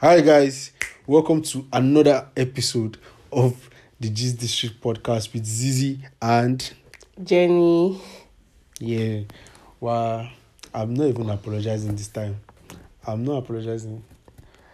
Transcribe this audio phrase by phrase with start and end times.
[0.00, 0.72] Hi guys,
[1.06, 2.98] welcome to another episode
[3.32, 6.72] of the Gist District podcast with Zizi and
[7.22, 8.00] Jenny.
[8.80, 9.20] yeah.
[9.80, 10.28] Well,
[10.74, 12.36] I'm not even apologizing this time.
[13.06, 14.02] I'm not apologizing.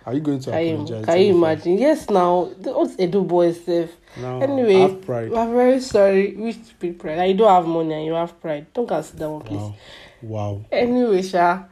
[0.06, 1.04] Are you going to Can you, apologize?
[1.06, 1.78] can you imagine?
[1.78, 3.90] Yes, now what's Edo boy self?
[4.18, 5.30] Now, Anyway, have pride.
[5.30, 6.34] we're very sorry.
[6.36, 7.18] We stupid pride.
[7.18, 8.66] Like, you don't have money and you have pride.
[8.74, 9.56] Don't consider one, please.
[9.56, 9.74] Wow.
[10.22, 10.64] Wow.
[10.72, 11.64] Anyway, Sha,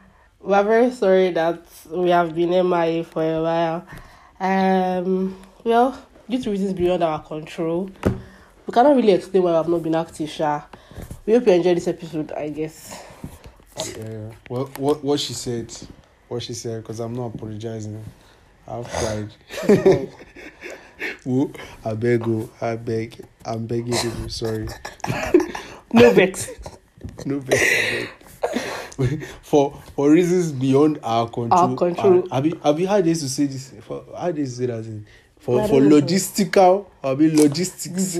[0.43, 3.87] we're very sorry that we have been MIA for a while.
[4.39, 5.97] Um, well,
[6.29, 9.95] due to reasons beyond our control, we cannot really explain why we have not been
[9.95, 10.63] active, Sha.
[11.25, 13.03] We hope you enjoyed this episode, I guess.
[13.97, 14.31] Yeah.
[14.49, 15.73] Well, what what she said,
[16.27, 18.03] what she said, because I'm not apologizing.
[18.67, 20.09] I have pride.
[21.23, 21.51] Whoa,
[21.83, 24.67] I beg you, I beg, I'm begging you, sorry.
[25.93, 26.49] No vex.
[27.25, 28.09] No vex, I
[28.51, 28.59] beg.
[29.41, 31.51] for for reasons beyond our control.
[31.71, 32.27] Our control.
[32.31, 33.73] Have you have you had this to say this?
[33.81, 34.85] For how do you say that?
[34.85, 35.05] In,
[35.39, 38.17] for for logistical, I mean logistics.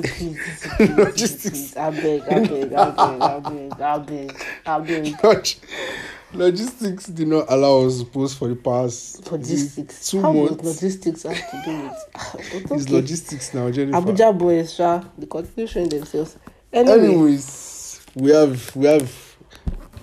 [0.79, 1.77] Logistics.
[1.77, 5.47] I beg, I beg, I beg, I beg, I beg, I beg.
[6.33, 10.09] Logistics did not allow us to post for the past Logistics.
[10.09, 10.63] two How months.
[10.65, 12.05] logistics have to do with?
[12.13, 12.93] But It's okay.
[12.95, 13.99] logistics now, Jennifer.
[14.01, 16.35] Abuja boys, sha, they continue showing themselves.
[16.73, 19.22] Anyway, Anyways, we have we have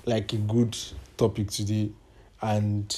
[0.06, 0.76] like a good
[1.16, 1.90] topic today,
[2.42, 2.94] and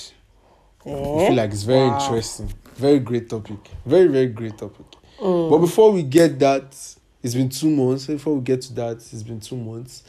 [0.86, 1.26] I eh?
[1.28, 1.98] feel like it's very Wow.
[2.00, 2.52] interesting.
[2.76, 3.58] Very great topic.
[3.84, 4.86] Very, very great topic.
[5.20, 5.50] Mm.
[5.50, 6.74] But before we get that,
[7.22, 8.06] it's been two months.
[8.06, 10.02] Before we get to that, it's been two months.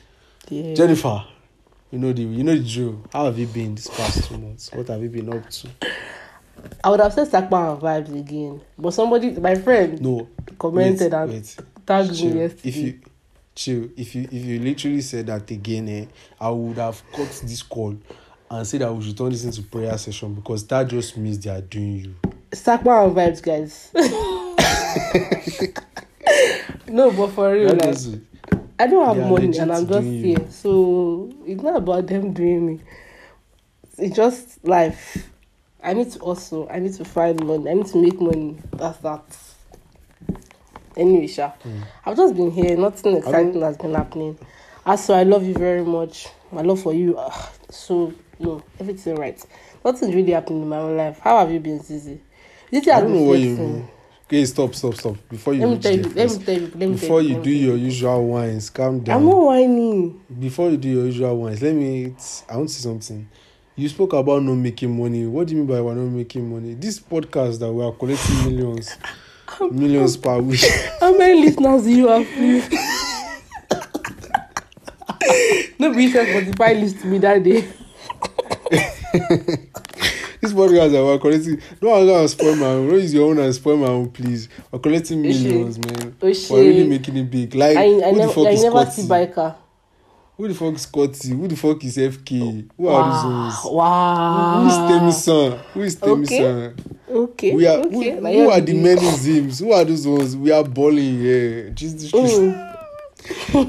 [0.50, 0.74] Yeah.
[0.74, 1.24] Jennifer,
[1.92, 3.04] you know the you know the drill.
[3.12, 4.72] How have you been this past two months?
[4.74, 5.68] What have you been up to?
[6.84, 10.28] I would have said Sakpa and vibes again, but somebody, my friend, No.
[10.58, 11.58] commented wait, and wait.
[11.86, 12.30] tagged Chill.
[12.34, 12.70] me yesterday.
[12.70, 13.00] If you
[13.56, 16.06] chill, if you if you literally said that again, eh,
[16.40, 17.98] I would have cut this call
[18.50, 21.50] and said that we should turn this into prayer session because that just means they
[21.50, 22.16] are doing you.
[22.52, 23.90] Sakpa and vibes, guys.
[26.88, 28.18] no, but for real, like, is.
[28.80, 30.24] I don't have money and I'm just doing you.
[30.38, 30.48] here.
[30.50, 32.82] So it's not about them doing me.
[33.98, 35.30] It's just life.
[35.82, 37.70] I need to also I need to find money.
[37.70, 38.58] I need to make money.
[38.72, 39.38] That's that.
[40.96, 41.52] Anyway, Sha.
[42.06, 42.76] I've just been here.
[42.78, 44.38] Nothing exciting has been happening.
[44.86, 46.28] Also, I love you very much.
[46.52, 47.16] My love for you.
[47.18, 49.44] ah, so no, everything right.
[49.84, 51.20] Nothing's really happening in my own life.
[51.20, 52.20] How have you been, Zizi?
[52.74, 53.90] Zizi I has don't know what you mean.
[54.26, 55.16] Okay, stop, stop, stop.
[55.30, 56.04] Before you Let me reach tell you.
[56.04, 56.62] Let me tell you.
[56.68, 59.18] Let me before tell you do your usual wines, calm down.
[59.18, 60.22] I'm not whining.
[60.40, 62.16] Before you do your usual ones, let me.
[62.50, 63.28] I want to say something.
[63.76, 65.26] You spoke about not making money.
[65.26, 66.76] What do you mean by we're not making money?
[66.76, 68.96] This podcast that we are collecting millions,
[69.72, 70.58] Millions pa wè.
[71.00, 72.70] How many listeners do you have, please?
[75.80, 77.68] Nobody said 45 list to me that day.
[80.42, 81.62] This podcast, we're collecting...
[81.80, 82.90] Don't allow us spoil my own.
[82.90, 84.50] Don't use your own and spoil my own, please.
[84.72, 86.00] We're collecting millions, Oshé.
[86.00, 86.12] man.
[86.20, 86.52] Oshie.
[86.52, 87.56] We're really making it big.
[87.56, 88.76] Like, I, I who the fuck I is Scotty?
[88.78, 89.56] I never see biker.
[90.36, 91.30] Who the fuck is Scotty?
[91.30, 92.68] Who the fuck is FK?
[92.76, 93.76] Who are those ones?
[93.76, 94.62] Wow.
[94.62, 95.60] Who is Temisan?
[95.74, 96.40] Who is Okay.
[96.40, 96.74] Temisan?
[97.10, 97.56] Okay.
[97.56, 98.16] We are okay.
[98.16, 99.60] who, Like, who are the many Zims?
[99.60, 100.36] Who are those ones?
[100.36, 101.70] We are balling here.
[101.70, 102.58] Just district.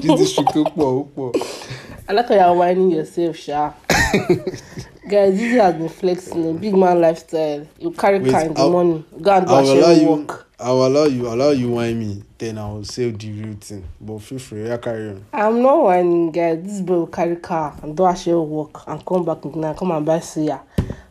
[0.01, 2.29] Just district ó pọ̀, ó pọ̀.
[2.29, 3.73] You're whining yourself, Sha.
[5.07, 7.67] Guys, this has been flexing a big man lifestyle.
[7.79, 9.05] You carry car in the morning.
[9.21, 10.44] Go and do a share work.
[10.57, 11.27] I will allow you.
[11.27, 12.23] Allow you whine me.
[12.37, 13.85] Then I will say the real thing.
[13.99, 14.65] But feel free.
[14.67, 15.25] Yeah, carry on.
[15.33, 16.63] I'm not whining, guys.
[16.63, 19.91] This boy will carry car and do a share work and come back and come
[19.91, 20.61] and buy suya.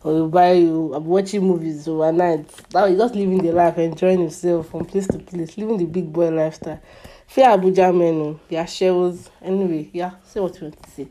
[0.02, 2.48] Or you buy you I'm watching movies overnight.
[2.72, 6.10] Now he's just living the life, enjoying himself from place to place, living the big
[6.10, 6.80] boy lifestyle.
[7.26, 9.28] Fear Abuja men, oh, their shells.
[9.42, 11.08] Anyway, yeah, say what you want to say.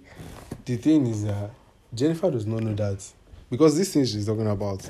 [0.66, 1.52] The thing is that
[1.94, 3.04] Jennifer does not know that
[3.50, 4.90] because this thing she's talking about.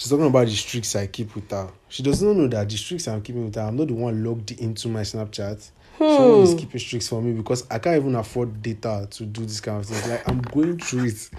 [0.00, 1.68] She's talking about the streaks I keep with her.
[1.90, 4.24] She does not know that the streaks I'm keeping with her, I'm not the one
[4.24, 5.70] logged into my Snapchat.
[5.98, 9.60] Someone is keeping streaks for me because I can't even afford data to do this
[9.60, 10.08] kind of things.
[10.08, 11.30] Like I'm going through it.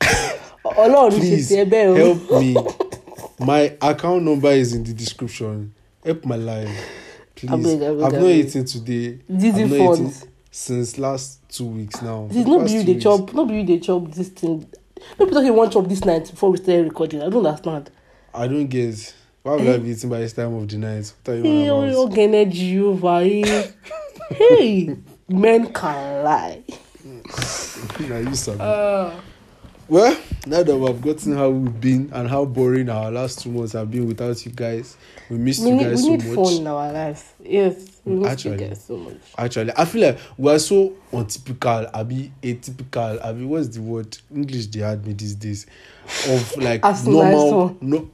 [0.64, 1.94] Ọlọ́run ṣe Please o.
[1.94, 2.56] help me.
[3.38, 5.74] My account number is in the description.
[6.02, 6.70] Help my life.
[7.34, 7.50] Please.
[7.50, 9.18] Abeg, abeg, I've not eaten today.
[9.30, 10.24] Dizzy funds.
[10.50, 12.28] since last two weeks now.
[12.30, 14.66] This no be you dey chop, no be you dey chop this thing.
[15.18, 17.20] No be talking one chop this night before we start recording.
[17.20, 17.90] I don't understand.
[18.36, 19.14] I don't get.
[19.42, 21.12] Why would I be eating by this time of the night?
[21.24, 22.14] What are you hey, on about?
[22.14, 23.74] Hey, energy over here.
[24.30, 24.96] hey,
[25.28, 26.62] men can lie.
[28.00, 28.60] nah, you sabi.
[28.60, 29.10] Uh,
[29.88, 33.72] well, now that we've gotten how we've been and how boring our last two months
[33.72, 34.96] have been without you guys,
[35.30, 36.36] we missed we you need, guys need, so much.
[36.36, 37.32] We need fun in our lives.
[37.42, 39.16] Yes, we missed actually, you guys so much.
[39.38, 44.18] Actually, I feel like we are so untypical, abi, atypical, abi, what's the word?
[44.34, 45.66] English they had me these days.
[46.28, 48.10] Of like normal, nice no,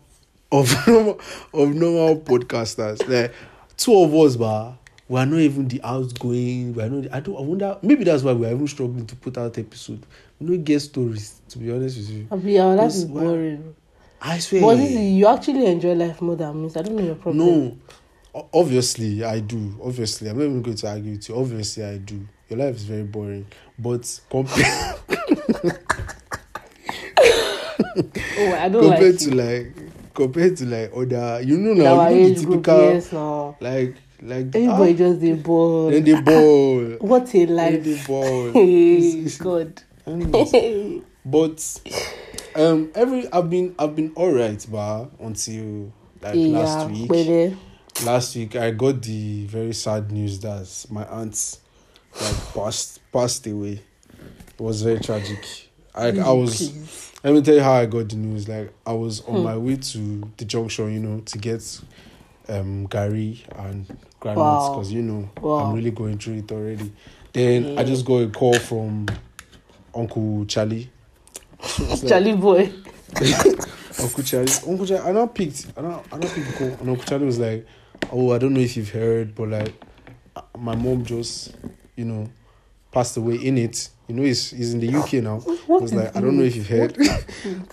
[0.53, 1.21] of normal,
[1.55, 3.07] of normal podcasters.
[3.09, 3.33] Like
[3.77, 4.75] two of us, but
[5.09, 6.75] we are not even the outgoing.
[6.75, 7.13] We are not.
[7.13, 7.37] I don't.
[7.37, 7.79] I wonder.
[7.83, 10.05] Maybe that's why we are even struggling to put out episode.
[10.39, 11.41] We don't get stories.
[11.49, 13.75] To be honest with you, Abi, our life is Because why- boring.
[14.25, 14.61] I swear.
[14.63, 16.71] But this is, you actually enjoy life more than me.
[16.77, 17.39] I don't know your problem.
[17.45, 17.77] No,
[18.55, 19.77] obviously I do.
[19.83, 21.37] Obviously, I'm not even going to argue with you.
[21.37, 22.29] Obviously, I do.
[22.49, 23.47] Your life is very boring,
[23.79, 24.97] but compared
[28.39, 29.35] Oh, I don't compared like to it.
[29.35, 29.81] like
[30.14, 33.56] compared to like other you know now like, you know the typical group, yes, no.
[33.61, 35.91] like like everybody ah, just dey ball.
[35.91, 36.97] then dey ball.
[37.00, 37.73] What a life.
[37.73, 38.53] then dey ball.
[38.53, 39.82] Hey god.
[41.25, 41.81] But
[42.56, 47.11] um every I've been I've been alright ba until like yeah, last week.
[47.11, 47.56] wele.
[48.05, 51.58] last week I got the very sad news that my aunt
[52.20, 53.82] like passed passed away.
[54.58, 55.69] It was very tragic.
[55.94, 57.12] I I was Please.
[57.23, 58.49] let me tell you how I got the news.
[58.49, 59.43] Like I was on Hmm.
[59.44, 61.81] my way to the junction, you know, to get
[62.49, 63.87] um Gary and
[64.25, 64.71] Wow.
[64.75, 65.65] because you know Wow.
[65.67, 66.93] I'm really going through it already.
[67.33, 69.06] Then I just got a call from
[69.94, 70.91] Uncle Charlie.
[71.79, 72.73] Like- Charlie boy.
[74.00, 76.89] Uncle Charlie, Uncle Charlie, I now picked, I now, I now picked the call, and
[76.89, 77.67] Uncle Charlie was like,
[78.11, 79.73] "Oh, I don't know if you've heard, but like,
[80.35, 81.55] uh, my mom just,
[81.94, 82.29] you know,
[82.91, 83.91] passed away in it.
[84.12, 85.37] You know, he's he's in the UK now.
[85.49, 86.99] I What was like, I don't know if you've heard.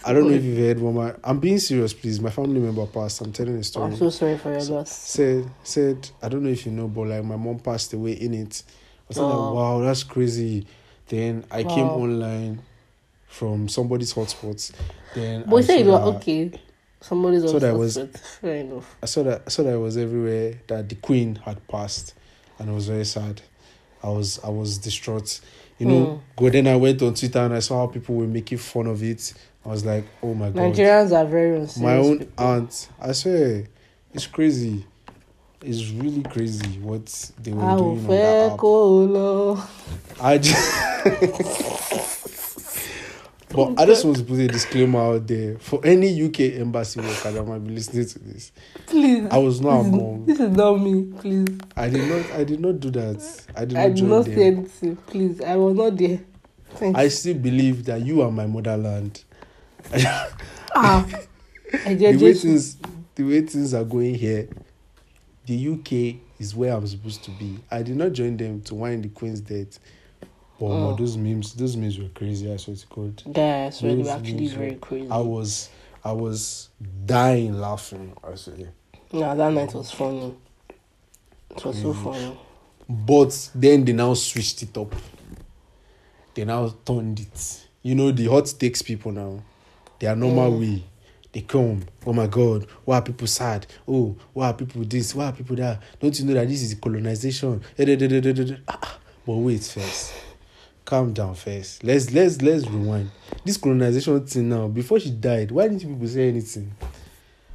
[0.05, 2.21] I don't know if you've heard, my, I'm being serious, please.
[2.21, 3.19] My family member passed.
[3.19, 3.91] I'm telling a story.
[3.91, 4.89] I'm so sorry for your loss.
[4.89, 8.33] said said I don't know if you know, but like my mom passed away in
[8.33, 8.63] it.
[8.67, 9.27] I was Oh.
[9.27, 10.65] like, wow, that's crazy.
[11.09, 12.61] Then I came online
[13.27, 14.71] from somebody's hotspots.
[15.13, 16.51] Then But I said you were okay.
[17.01, 17.97] Somebody's So that was-
[18.39, 18.95] Fair enough.
[19.03, 22.13] I saw that I saw that it was everywhere that the queen had passed,
[22.59, 23.41] and it was very sad.
[24.01, 25.41] I was I was distraught.
[25.79, 26.19] You know, Mm.
[26.35, 29.01] go then I went on Twitter and I saw how people were making fun of
[29.01, 29.33] it.
[29.65, 30.73] I was like, oh my god.
[30.73, 32.45] Nigerians are very my own people.
[32.45, 33.65] aunt, I swear,
[34.13, 34.85] it's crazy.
[35.61, 38.57] It's really crazy what they were I doing on that app.
[40.21, 42.18] I just,
[43.51, 45.57] But I just want to put a disclaimer out there.
[45.59, 48.51] For any UK embassy worker that might be listening to this,
[48.85, 49.27] please.
[49.31, 50.25] I was not this, among.
[50.25, 51.57] This is not me, please.
[51.75, 52.31] I did not.
[52.39, 53.45] I did not do that.
[53.55, 53.81] I did not.
[53.85, 54.35] I did not them.
[54.35, 55.41] say anything, please.
[55.41, 56.19] I was not there.
[56.75, 56.99] Thanks.
[56.99, 59.23] I still believe that you are my motherland.
[60.75, 61.07] ah,
[61.85, 62.77] I the way things
[63.15, 64.47] the way things are going here,
[65.47, 67.59] the UK is where I'm supposed to be.
[67.71, 69.79] I did not join them to whine the Queen's death.
[70.59, 70.95] But Oh.
[70.95, 72.51] those memes, those memes were crazy.
[72.51, 73.23] I swear to God.
[73.37, 75.09] Yeah, I swear they were actually very were- crazy.
[75.09, 75.69] I was,
[76.03, 76.69] I was
[77.05, 78.13] dying laughing.
[78.23, 78.73] I swear.
[79.11, 80.35] Yeah, that night was funny.
[81.51, 82.03] It was so Mm.
[82.03, 82.39] funny.
[82.89, 84.93] But then they now switched it up.
[86.33, 87.65] They now turned it.
[87.81, 89.41] You know, the hot takes people now.
[89.99, 90.59] Their normal Mm.
[90.59, 90.83] way.
[91.31, 91.85] They come.
[92.05, 92.65] Oh my God.
[92.85, 93.67] Why are people sad?
[93.87, 95.13] Oh, why are people this?
[95.15, 95.81] Why are people that?
[95.99, 97.61] Don't you know that this is colonization?
[97.77, 98.99] Ah, ah.
[99.25, 100.11] But wait first.
[100.89, 101.83] Calm down first.
[101.83, 103.11] Let's let's let's rewind.
[103.45, 104.67] This colonization thing now.
[104.67, 106.71] Before she died, why didn't you people say anything?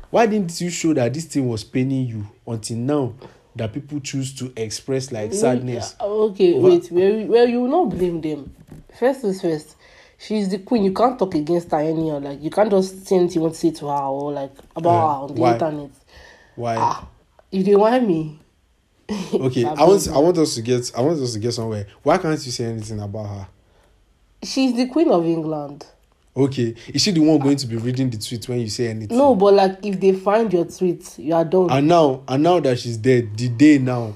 [0.09, 3.15] Why didn't you show that this thing was paining you until now
[3.57, 5.97] that people choose to express like sadness?
[5.99, 6.89] Yeah, Okay, Over- wait.
[6.93, 8.55] Well, well, you not blame them.
[8.97, 9.75] First things first.
[10.17, 10.85] She's the queen.
[10.85, 12.21] You can't talk against her anyhow.
[12.21, 14.91] Like you can't just say anything you want to say to her or like about
[14.91, 15.53] Uh, her on the why?
[15.55, 15.91] internet.
[16.55, 16.77] Why?
[16.79, 17.09] Ah,
[17.51, 18.39] if they want me.
[19.35, 21.87] okay, I want I want us to get I want us to get somewhere.
[22.03, 23.49] Why can't you say anything about her?
[24.43, 25.87] She's the queen of England.
[26.37, 29.17] Okay, is she the one going to be reading the tweet when you say anything?
[29.17, 31.71] No, but like if they find your tweet, you are done.
[31.71, 34.15] And now and now that she's dead, the day now,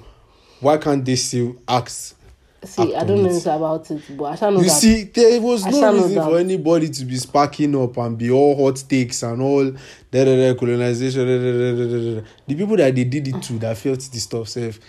[0.61, 2.17] why can't they still ask?
[2.65, 3.47] See, I don't on know it.
[3.47, 4.71] about it, but I shall know You that.
[4.73, 8.57] see, there was I no reason for anybody to be sparking up and be all
[8.57, 11.25] hot takes and all da, da, da, colonization.
[11.25, 12.27] Da, da, da, da, da.
[12.49, 14.81] The people that they did it to that felt the stuff self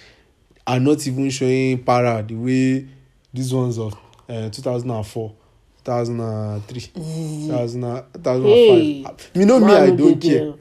[0.65, 2.87] are not even showing para the way
[3.31, 3.93] these ones of
[4.27, 5.35] uh, 2004,
[5.83, 6.81] 2003,
[7.47, 8.43] 2000, 2005.
[8.43, 9.05] Hey,
[9.39, 10.53] you know me, I don't care.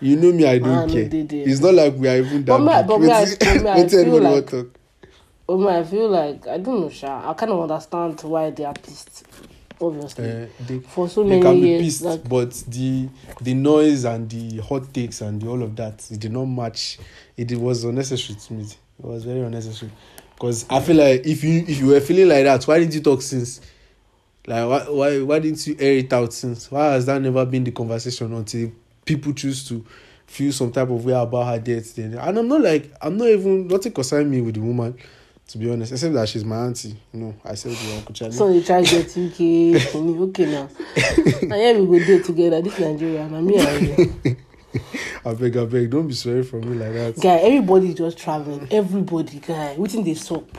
[0.00, 1.08] You know me, I don't care.
[1.12, 2.86] It's not like we are even that But me- big.
[2.86, 4.66] but me, I- Wetin- but me, I wetin feel everybody want talk?
[5.48, 7.30] Um, I feel like I don't know, Sha.
[7.30, 9.24] I kind of understand why they are pissed.
[9.80, 13.08] Obviously, uh, they, for so they many can be years, pissed, like, but the
[13.40, 16.98] the noise and the hot takes and the, all of that it did not match.
[17.36, 18.62] It, it was unnecessary to me.
[18.62, 19.90] It was very unnecessary
[20.34, 23.00] because I feel like if you if you were feeling like that, why didn't you
[23.00, 23.60] talk since?
[24.46, 26.70] Like why why why didn't you air it out since?
[26.70, 28.72] Why has that never been the conversation until
[29.04, 29.84] people choose to?
[30.26, 33.28] feel some type of way about her death then and i'm not like i'm not
[33.28, 34.96] even nothing concern me with the woman
[35.48, 37.34] To be honest, except that she's my auntie, you know.
[37.44, 38.32] I said to Uncle Charlie.
[38.34, 39.94] so they try get UK.
[39.94, 40.18] money.
[40.18, 40.68] okay now,
[41.42, 42.62] and here we go there together.
[42.62, 44.36] This Nigeria, na me and you.
[45.24, 47.20] I beg, I beg, don't be sorry for me like that.
[47.20, 50.58] guy everybody just traveling everybody guy wetin dey sup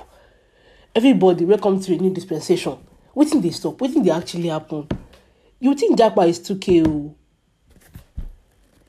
[0.95, 2.77] everybody welcome to a new dispensation
[3.13, 4.87] wetin dey sup wetin dey actually happen
[5.59, 7.13] you think japa is 2k o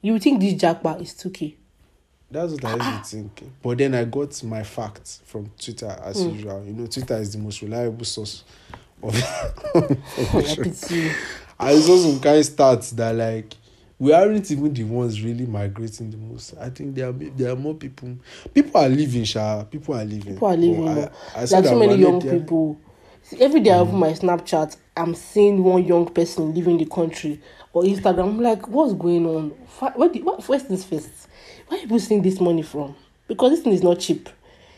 [0.01, 1.57] you think this japa is 2k
[2.31, 3.43] That's what I used to think.
[3.63, 6.31] But then I got my facts from Twitter as Hmm.
[6.31, 6.65] usual.
[6.67, 8.43] You know, Twitter is the most reliable source
[9.03, 9.15] of
[10.19, 11.11] information.
[11.59, 13.55] I saw some kind stats that like
[13.99, 16.55] we aren't even the ones really migrating the most.
[16.61, 18.17] I think there are there are more people.
[18.53, 19.65] People are leaving, Sha.
[19.65, 20.35] People are leaving.
[20.35, 22.79] people are leaving But I, I like saw so many young there- people
[23.23, 27.41] See, every day i open my snapchat i'm seeing one young person leaving the country
[27.73, 29.51] or instagram i'm like what's going on
[29.97, 31.11] where the what first things first
[31.69, 32.95] where are people seeing this money from
[33.29, 34.29] because this thing is not cheap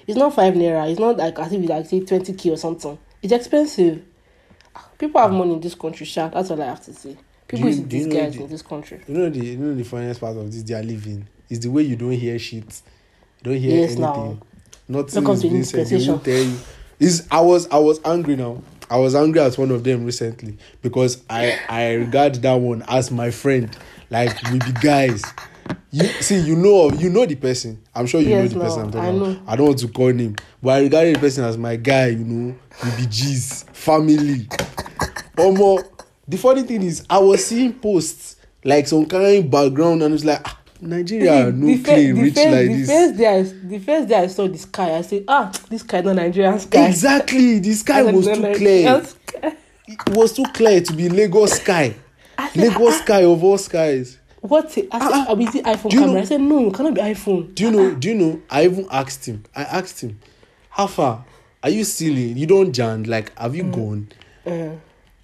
[0.06, 2.98] it's not five naira it's not like as if it's like say 20k or something
[3.22, 4.02] it's expensive
[4.74, 7.16] ah, people have money in this country sha that's all i have to say
[7.46, 9.84] people you- see these guys the- in this country You know the you know the
[9.84, 12.82] funniest part of this they are living is the way you don't hear shit.
[13.42, 14.00] You don't hear Yes, anything.
[14.02, 14.38] now.
[14.86, 15.86] Nothing is being said.
[15.86, 16.58] They won't tell you.
[17.00, 18.62] Is I was I was angry now.
[18.90, 23.10] I was angry at one of them recently because I I regard that one as
[23.10, 23.74] my friend.
[24.10, 25.22] Like we be guys.
[25.90, 27.82] You see, you know you know the person.
[27.94, 29.28] I'm sure you Yes, know the person I'm talking I about.
[29.28, 29.42] know.
[29.46, 32.24] I don't want to call him, but I regard the person as my guy, you
[32.24, 32.54] know.
[32.84, 34.46] We be G's, family.
[35.36, 35.82] Omo,
[36.26, 40.40] the funny thing is, I was seeing posts like some kind background, and it's like,
[40.44, 42.88] ah, Nigeria no the, clean the rich first, like the this.
[42.90, 46.00] first day I, the first day I saw the sky, I said, ah, this sky
[46.02, 46.86] not Nigerian sky.
[46.88, 49.04] Exactly, the sky was too Nigerian clear.
[49.04, 49.56] sky."
[49.90, 51.94] It was too clear to be Lagos sky.
[52.52, 54.17] Said, Lagos sky of all skies.
[54.40, 54.88] What's it?
[54.92, 56.06] I said, uh, uh, is it iPhone camera?
[56.06, 57.54] Know, I said, no, it cannot be iPhone.
[57.54, 57.94] Do you know?
[57.94, 58.42] Do you know?
[58.50, 59.44] I even asked him.
[59.54, 60.18] I asked him,
[60.70, 61.24] how far?
[61.62, 62.32] Are you silly?
[62.32, 63.02] You don't jam.
[63.02, 63.74] Like, have you mm.
[63.74, 64.08] gone?
[64.46, 64.76] Uh,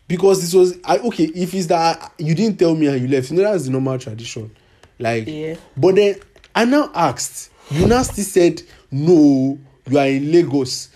[0.08, 1.24] because this was I, okay.
[1.24, 3.98] If it's that you didn't tell me and you left, you know that's the normal
[3.98, 4.54] tradition.
[4.98, 5.56] Like, yeah.
[5.76, 6.16] but then
[6.54, 7.50] I now asked.
[7.70, 9.58] You now still said no.
[9.86, 10.90] You are in Lagos.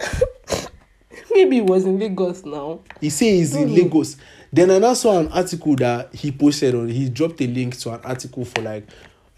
[1.30, 2.80] Maybe he was in Lagos now.
[3.00, 3.82] He says he's in know.
[3.82, 4.16] Lagos.
[4.52, 7.94] Then I now saw an article that he posted on, he dropped a link to
[7.94, 8.86] an article for like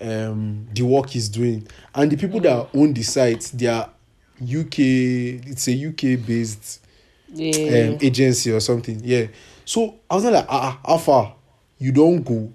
[0.00, 1.68] um, the work he's doing.
[1.94, 3.90] And the people that own the site, they are
[4.42, 6.84] UK, it's a UK based
[7.32, 7.90] yeah.
[7.90, 9.00] um, agency or something.
[9.04, 9.26] Yeah.
[9.64, 11.32] So I was like, ah, Alpha,
[11.78, 12.52] you don't go.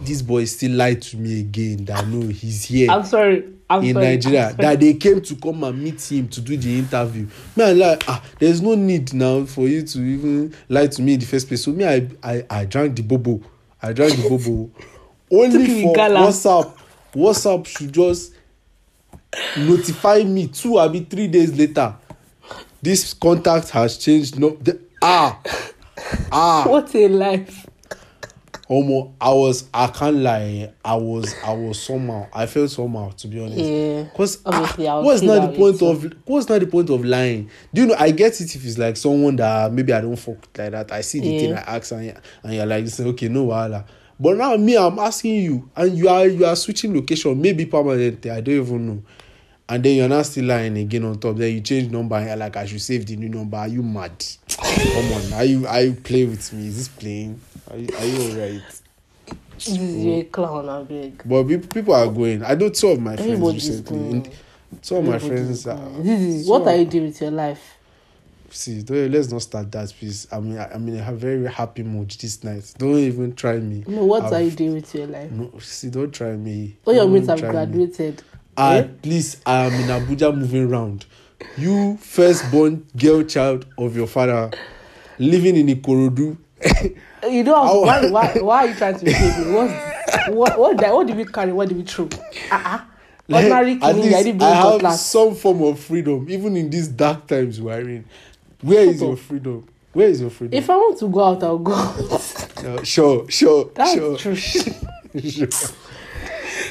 [0.00, 3.44] This boy still lied to me again that no, he's here I'm sorry.
[3.68, 4.06] I'm in sorry.
[4.06, 4.48] Nigeria.
[4.48, 4.62] I'm sorry.
[4.62, 7.26] That they came to come and meet him to do the interview.
[7.56, 11.14] Me, I like, ah, there's no need now for you to even lie to me
[11.14, 11.64] in the first place.
[11.64, 13.40] So me, I I, I drank the bobo.
[13.82, 14.70] I drank the bobo.
[15.30, 15.94] Only for.
[15.94, 16.76] WhatsApp.
[17.14, 18.34] WhatsApp should just
[19.56, 21.94] notify me two or three days later.
[22.82, 24.38] This contact has changed.
[24.38, 25.40] No, the, ah,
[26.30, 26.64] ah.
[26.68, 27.66] What a life.
[28.68, 29.68] Omo, I was.
[29.74, 30.72] I can't lie.
[30.82, 31.34] I was.
[31.44, 32.26] I was somehow.
[32.32, 33.58] I felt somehow to be honest.
[33.58, 34.02] Yeah.
[34.04, 37.50] Because Obviously, I would what's not the point of what's not the point of lying?
[37.74, 37.96] Do you know?
[37.98, 40.92] I get it if it's like someone that maybe I don't fuck like that.
[40.92, 41.38] I see the Yeah.
[41.40, 43.84] thing I ask and, and you're like, listen, okay, no wahala.
[44.18, 48.30] But now me, I'm asking you, and you are you are switching location, maybe permanently.
[48.30, 49.02] I don't even know.
[49.68, 51.36] And then you're not still lying again on top.
[51.36, 53.56] Then you change number and you're like, I should save the new number.
[53.56, 54.24] Are you mad?
[54.56, 56.66] Come on, are you are you playing with me?
[56.68, 57.40] Is this playing?
[57.70, 58.62] Are you, are you alright?
[59.56, 61.22] Is a clown, I beg.
[61.24, 62.42] But pe- people are going.
[62.44, 63.98] I know two of my friends Everybody's recently.
[63.98, 64.26] going.
[64.26, 64.32] In-
[64.82, 65.66] Two of my friends.
[65.68, 65.88] Are.
[66.02, 67.78] This is- what are you doing with your life?
[68.50, 70.26] See, don't, let's not start that, please.
[70.30, 72.74] I mean, I, I'm in a very happy mood this night.
[72.78, 73.84] Don't even try me.
[73.86, 75.30] No, what I've- are you doing with your life?
[75.30, 76.76] No, see, don't try me.
[76.84, 77.52] All your mates have try me.
[77.52, 78.22] graduated.
[78.56, 78.88] Ah, Eh?
[79.02, 81.06] please, I am in Abuja moving round.
[81.56, 84.50] You firstborn girl child of your father,
[85.18, 86.36] living in Ikorodu.
[87.28, 88.32] You know why, why?
[88.40, 89.52] Why are you trying to save me?
[89.54, 89.70] What?
[90.34, 90.58] What?
[90.58, 90.76] What?
[90.78, 91.52] Did, what did we carry?
[91.52, 92.04] What did we throw?
[92.50, 92.80] Uh-uh.
[93.26, 93.96] Like, Ordinary killing.
[93.96, 95.06] I least didn't I bring have cutlass.
[95.06, 98.04] some form of freedom, even in these dark times we are in.
[98.60, 99.66] Where is your freedom?
[99.94, 100.58] Where is your freedom?
[100.58, 102.40] If I want to go out, I'll go out.
[102.64, 104.16] Uh, sure, sure, That's sure.
[104.16, 104.34] true.
[104.36, 105.48] sure.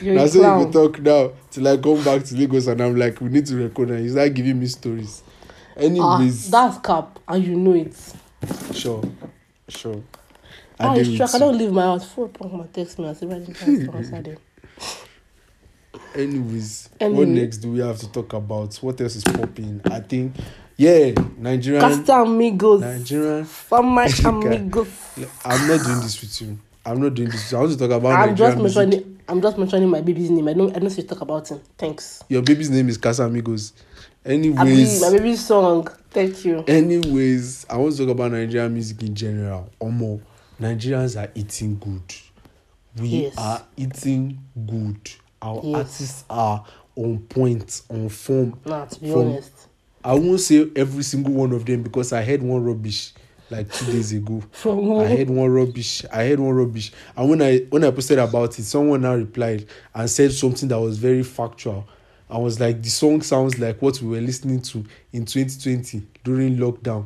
[0.01, 0.63] You're Now a so you clown.
[0.63, 3.55] can talk now till I come back to Lagos and I'm like, we need to
[3.57, 5.21] record and he's not giving me stories.
[5.27, 7.95] Ah, Anyways, that's cap, and you know it.
[8.73, 9.03] sure,
[9.69, 10.03] Sure.
[10.79, 11.15] I, I do.
[11.15, 11.35] Struck.
[11.35, 12.11] I don't leave my house.
[12.11, 13.07] Four punk my text me.
[13.07, 14.39] I said, right in I did.
[16.15, 18.75] Anyways, Anyways, what next do we have to talk about?
[18.77, 19.81] What else is popping?
[19.85, 20.35] I think,
[20.77, 21.81] yeah, Nigerian.
[21.81, 22.81] Casta amigos.
[22.81, 23.45] Nigerian.
[23.45, 24.87] For my amigos.
[25.43, 26.59] I'm not doing this with you.
[26.85, 27.53] I'm not doing this.
[27.53, 28.77] I want to talk about I'm just Nigerian music.
[28.89, 29.19] mentioning.
[29.27, 30.47] I'm just mentioning my baby's name.
[30.49, 30.75] I don't.
[30.75, 31.61] I don't say talk about him.
[31.77, 32.23] Thanks.
[32.27, 33.71] Your baby's name is Casamigos.
[34.25, 35.87] Abi, Anyways, my baby's song.
[36.11, 36.63] Thank you.
[36.67, 39.69] anyways, I want to talk about Nigerian music in general.
[39.81, 40.21] Omo,
[40.61, 42.01] Nigerians are eating good.
[42.99, 43.33] we Yes.
[43.37, 44.37] are eating
[44.67, 44.99] good
[45.41, 45.75] our Yes.
[45.75, 46.63] artists are
[46.95, 49.51] on point on form Nah, to be From- honest.
[50.03, 53.13] i won't say every single one of them because i heard one rubbish
[53.49, 54.41] like two days ago.
[54.51, 56.05] From I heard one rubbish.
[56.11, 56.91] I heard one rubbish.
[57.15, 60.79] And when I when I posted about it, someone now replied and said something that
[60.79, 61.87] was very factual.
[62.29, 66.57] I was like, the song sounds like what we were listening to in 2020 during
[66.57, 67.05] lockdown.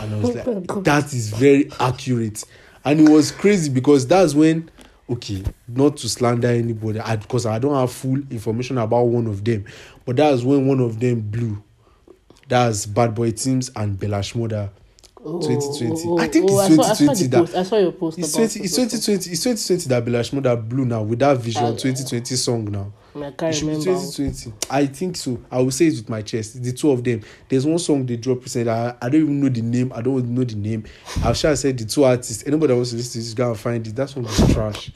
[0.00, 2.42] And I was like, that is very accurate.
[2.84, 4.70] And it was crazy because that's when,
[5.08, 9.44] okay, not to slander anybody, because I, I don't have full information about one of
[9.44, 9.66] them,
[10.04, 11.62] but that's when one of them blew.
[12.48, 14.70] That's Bad Boy Timz and Bella Shmurda
[15.24, 16.02] 2020.
[16.06, 17.38] Oh, I think oh, it's 2020 that.
[17.38, 17.56] Post.
[17.56, 18.18] I saw your post.
[18.18, 19.30] It's, 20, it's 2020.
[19.30, 22.64] It's 2020 that Bella Shmurda that blew now with that vision ah, I, 2020 song
[22.66, 22.92] now.
[23.16, 23.84] I can't it should remember.
[23.84, 24.52] Be 2020.
[24.70, 25.40] I think so.
[25.50, 26.62] I will say it with my chest.
[26.62, 27.22] The two of them.
[27.48, 28.70] There's one song they drop recently.
[28.70, 29.92] I, I don't even know the name.
[29.94, 30.84] I don't know the name.
[31.22, 31.52] I'll share.
[31.52, 32.46] I said the two artists.
[32.46, 33.96] Anybody that wants to listen to this, go and find it.
[33.96, 34.92] That song is trash.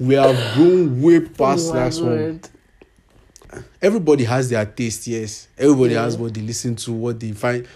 [0.00, 2.40] we have grown way past oh that song.
[3.82, 5.48] Everybody has their taste, yes.
[5.58, 6.02] Everybody yeah.
[6.02, 7.66] has what they listen to, what they find.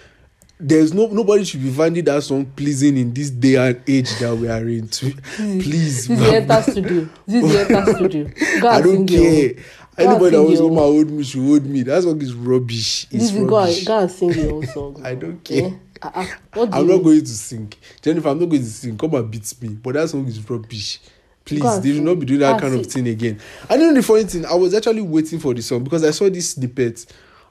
[0.60, 4.36] There's no nobody should be finding that song pleasing in this day and age that
[4.36, 4.88] we are in.
[4.88, 7.08] Please, This is the enter studio.
[7.26, 8.30] This is the enter studio.
[8.60, 9.54] Go I don't care.
[9.98, 11.82] Anybody that wants to hold me should hold me.
[11.82, 13.04] That song is rubbish.
[13.04, 13.84] It's This is go rubbish.
[13.84, 15.00] go and sing your own song.
[15.04, 15.80] I don't care.
[16.02, 17.72] Uh, uh, what do I'm not going to sing.
[18.00, 18.96] Jennifer, I'm not going to sing.
[18.96, 19.68] Come and beat me.
[19.70, 21.00] But that song is rubbish.
[21.44, 23.40] Please, Go they should not be doing Go that and kind of thing again.
[23.68, 26.28] And then the funny thing, I was actually waiting for the song because I saw
[26.30, 27.06] this snippet.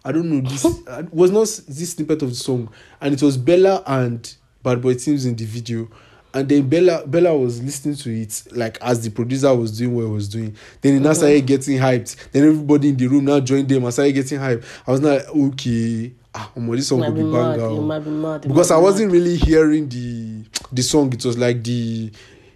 [0.05, 0.63] I don't know, this
[1.11, 2.69] was not this snippet of the song,
[3.01, 5.89] and it was Bella and Bad Boy Timz in the video.
[6.33, 10.03] And then Bella Bella was listening to it like as the producer was doing what
[10.05, 10.55] he was doing.
[10.79, 11.13] Then he now Uh-huh.
[11.15, 12.15] started getting hyped.
[12.31, 14.63] Then everybody in the room now joined them and started getting hyped.
[14.85, 17.61] I was not like, okay, ah, omo, this song could be be banger.
[17.63, 18.41] Oh might be mad.
[18.41, 21.11] because I wasn't really hearing the the song.
[21.11, 22.11] It was like the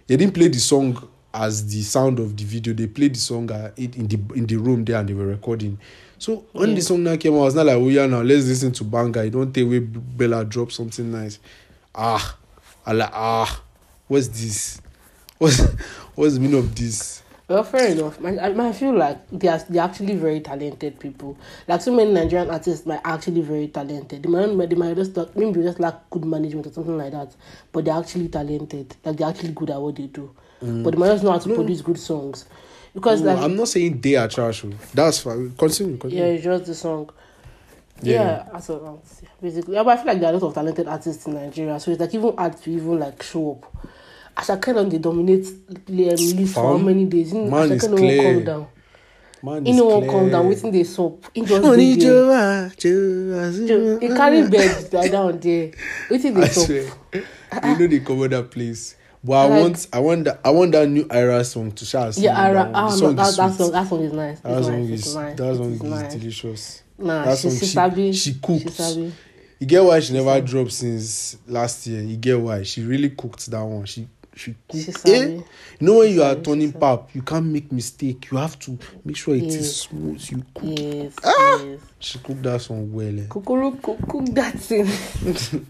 [0.06, 2.74] they didn't play the song as the sound of the video.
[2.74, 5.78] They played the song uh, in the in the room there and they were recording.
[6.24, 6.76] So when Yeah.
[6.76, 8.84] the song now came, out, I was not like, oh yeah, now let's listen to
[8.84, 9.22] Banga.
[9.22, 11.38] You don't take away Bella drop something nice.
[11.94, 12.38] Ah,
[12.86, 13.60] I like ah,
[14.08, 14.80] what's this?
[15.38, 15.60] What's
[16.14, 17.22] what's the meaning of this?
[17.46, 18.18] Well, fair enough.
[18.20, 21.36] Man, I, I feel like they are they're actually very talented people.
[21.68, 24.22] Like so many Nigerian artists are actually very talented.
[24.22, 27.34] They might they might just like, maybe just lack good management or something like that.
[27.70, 28.96] But they're actually talented.
[29.04, 30.30] Like they're actually good at what they do.
[30.62, 32.46] But they might just know how to produce good songs.
[32.94, 34.64] Because No, like I'm not saying they are trash.
[34.64, 34.70] oh.
[34.94, 35.50] That's fine.
[35.58, 35.98] Continue.
[36.08, 37.10] yeah, it's just the song.
[38.02, 38.12] Yeah.
[38.12, 38.98] Yeah, that's what
[39.42, 39.74] basically.
[39.74, 41.90] Yeah, but I feel like there are a lot of talented artists in Nigeria, so
[41.90, 43.86] it's like even hard to even like show up.
[44.36, 47.32] Asake don dey dominate um, list for how many days?
[47.32, 48.22] Know, man Asake is no wan clear.
[48.34, 48.66] calm down.
[49.42, 50.10] Man, He it's no wan clear.
[50.10, 50.48] calm down.
[50.48, 51.24] Wetin dey sup?
[51.34, 51.96] He just there.
[51.96, 55.70] Joa, Joa, Jo- He carry bed down there.
[56.10, 56.66] Dey sup?
[56.66, 56.90] swear.
[57.12, 58.50] you know they cover that
[59.24, 62.10] But I Like- want I want that I want that new Ira song to share.
[62.16, 63.56] Yeah, Ara, ah, no, that, is that sweet.
[63.58, 64.40] song, that song is nice.
[64.40, 65.00] That It's song nice.
[65.06, 65.36] is nice.
[65.38, 66.14] that song is nice.
[66.14, 66.82] delicious.
[66.98, 68.12] Nah, that she, song she, she- sabi.
[68.12, 68.74] she She cooks.
[68.74, 69.12] sabi.
[69.60, 72.02] You get why she never dropped since last year.
[72.02, 73.86] You get why she really cooked that one.
[73.86, 74.06] She
[74.36, 74.98] she She cooked.
[75.00, 75.14] sabi.
[75.14, 75.26] Eh?
[75.26, 75.42] You
[75.80, 78.28] know when you are she turning pap, you can't make mistake.
[78.30, 79.72] You have to make sure it is Yes.
[79.76, 80.30] smooth.
[80.30, 80.78] You cook.
[80.78, 81.62] Yes, Ah!
[81.64, 81.80] yes.
[81.98, 83.06] She cooked that song well.
[83.20, 83.26] Eh?
[83.28, 84.86] Kukuru cook, cook that thing.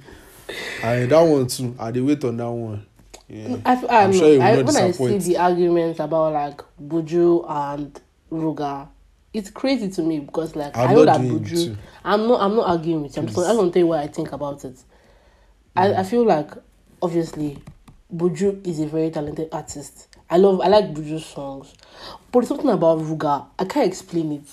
[0.82, 1.74] And that one too.
[1.78, 2.84] I dey wait on that one.
[3.28, 3.56] Yeah.
[3.64, 8.00] I, feel- I I'm sure I, when I see the arguments about like Buju and
[8.30, 8.88] Ruger,
[9.32, 11.76] it's crazy to me because like I'm I know not that Buju.
[12.04, 12.40] I'm not.
[12.40, 13.22] I'm not arguing with you.
[13.22, 14.76] I'm just, I to tell you what I think about it.
[15.74, 16.50] I, I feel like
[17.02, 17.58] obviously
[18.14, 20.08] Buju is a very talented artist.
[20.30, 20.60] I love.
[20.60, 21.74] I like Buju's songs,
[22.30, 23.46] but something about Ruger.
[23.58, 24.46] I can't explain it.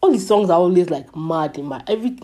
[0.00, 2.18] All the songs are always like mad in my every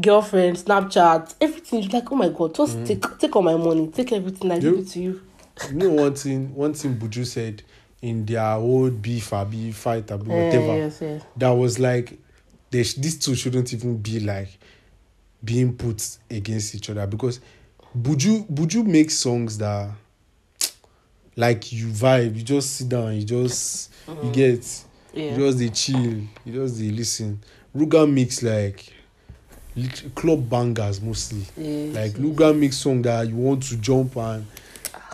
[0.00, 1.82] girlfriend, Snapchat, everything.
[1.82, 2.86] You're like, oh my god, just mm.
[2.86, 5.22] take take all my money, take everything I give it to you.
[5.70, 7.62] you know one thing one thing Buju said
[8.02, 10.72] in their old beef ah, abi fight ah, abi eh, whatever.
[10.72, 11.22] Uh, yes, yes.
[11.36, 12.18] That was like
[12.70, 14.58] they sh- these two shouldn't even be like
[15.42, 17.40] being put against each other because
[17.98, 19.90] Buju Buju makes songs that
[21.36, 24.26] like you vibe, you just sit down, you just mm-hmm.
[24.26, 24.34] you mm.
[24.34, 25.36] get yeah.
[25.36, 27.40] you just dey chill, you just dey listen.
[27.74, 28.92] Ruga makes like
[30.14, 32.18] club bangers mostly Yes, like yes.
[32.18, 34.46] Luga makes song that you want to jump and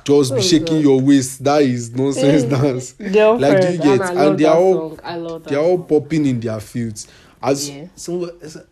[0.05, 0.83] just Oh, be shaking God.
[0.83, 1.45] your waist.
[1.45, 2.95] That is nonsense dance.
[2.99, 3.13] Like,
[3.61, 5.39] do you get- and love they are all-.
[5.41, 7.07] They are all popping in their fields.
[7.41, 7.87] As Yeah.
[7.97, 8.31] some,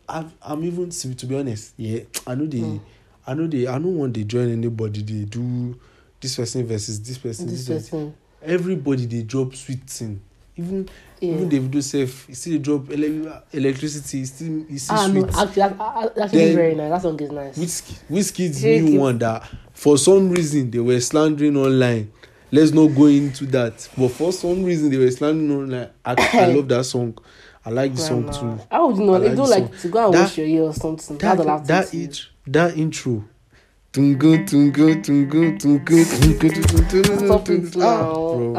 [0.08, 1.72] I'm, I'm even to, be honest.
[1.76, 2.80] Yeah, I know they, Mm.
[3.26, 5.02] I know they, I don't want they join anybody.
[5.02, 5.76] They do
[6.20, 7.46] this person versus this person.
[7.46, 7.98] This This, person.
[8.12, 8.14] person.
[8.42, 10.20] Everybody they drop sweet thing.
[10.60, 10.88] Even
[11.20, 11.34] Yeah.
[11.34, 14.18] even Davido self, he still dey drop ele- electricity.
[14.18, 15.36] he Still, he still Ah no, sweet.
[15.36, 16.90] actually, that, that- actually Then- very nice.
[16.90, 17.56] That song is nice.
[17.58, 18.98] Whiskey, Whiskey's Shake new it.
[19.00, 19.42] one that
[19.74, 22.10] for some reason they were slandering online
[22.52, 23.88] let's not go into that.
[23.96, 27.16] But for some reason, they were slandering on like I, I love that song.
[27.64, 28.58] I like the song too.
[28.70, 29.14] How would know?
[29.14, 29.78] I They like don't like song.
[29.82, 31.18] to go and That- wash your ear or something.
[31.18, 32.00] That that thing.
[32.04, 33.24] it, that intro.
[33.92, 37.76] Tungu, tungu, tungu, tungu, tungu, tungu, tungu, Stop it.
[37.76, 38.54] Ah, now.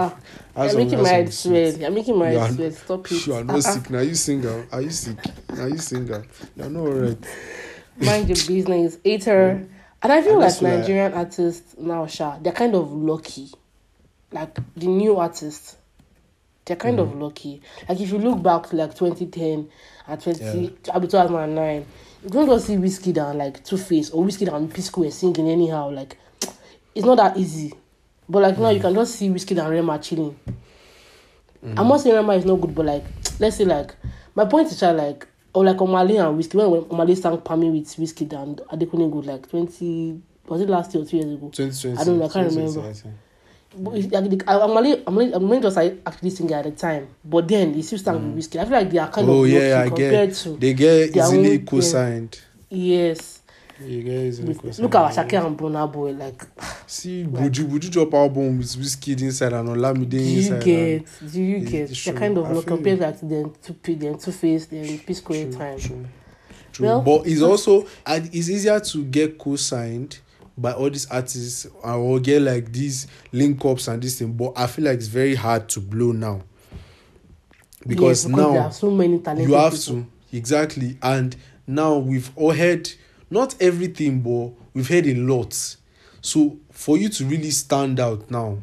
[0.55, 1.77] Ah, you're making my head sweat.
[1.79, 2.73] You're making my head sweat.
[2.73, 3.27] Stop it.
[3.27, 3.99] You are not Ah, sick now.
[4.01, 4.67] You singer.
[4.73, 5.17] Are you sick?
[5.57, 6.25] Are you singer?
[6.57, 7.17] You're not alright.
[7.23, 8.05] ah.
[8.05, 8.97] Mind your business.
[9.05, 9.67] Hater.
[10.03, 13.51] And I feel And like Nigerian artists now, Sha, they're kind of lucky.
[14.33, 15.77] Like the new artists,
[16.65, 17.03] they're kind Mm.
[17.03, 17.61] of lucky.
[17.87, 19.69] Like if you look back to like 2010
[20.07, 21.85] and 20, up to 2009, you
[22.27, 25.89] don't just see Whiskey and like Two Face or Whiskey and P Square singing anyhow.
[25.89, 26.17] Like
[26.95, 27.73] it's not that easy.
[28.29, 30.37] But like now you can just see Whiskey and Rema chilling.
[31.63, 33.05] I'm not saying Rema is not good, but like
[33.39, 33.95] let's say like
[34.35, 37.93] my point is that like or like Omali and Whiskey when when sang Pami with
[37.97, 41.49] Whiskey and Adekunle Gold like twenty was it last year or two years ago?
[41.49, 41.97] 2020.
[41.97, 43.17] I don't know, I can't 2020, remember.
[43.71, 43.83] I think.
[43.83, 46.63] But it's like the- I- Omah Lay Omali Omah Lay just like actually singing at
[46.65, 48.55] the time, but then he still sang with mm.
[48.55, 48.59] Wizkid.
[48.61, 50.35] I feel like they are kind Oh of lucky yeah, I compared get.
[50.37, 52.39] to They get their easily own- co-signed.
[52.69, 53.37] yes.
[53.83, 54.79] You get easily co-signed.
[54.79, 56.43] Look at Shake and Burna Boy like.
[56.87, 60.63] See, would you would you drop album with Wizkid inside and Olamide Do you inside.
[60.63, 61.05] get?
[61.31, 61.89] Do you It's- get?
[61.91, 64.31] it's They're kind of I lucky feel compared like to them two P, them Two
[64.31, 65.79] Face, them P Square True, time.
[65.79, 66.05] True.
[66.73, 66.85] True.
[66.85, 70.19] Well- but it's uh, also and it's easier to get co-signed
[70.57, 74.33] by all these artists uh, or get like these link ups and this thing.
[74.33, 76.41] But I feel like it's very hard to blow now
[77.87, 80.03] because, Yes, there now are so many talented you have people.
[80.03, 81.35] to exactly and
[81.67, 82.89] now we've all heard
[83.29, 85.75] not everything but we've heard a lot
[86.21, 88.57] so for you to really stand out now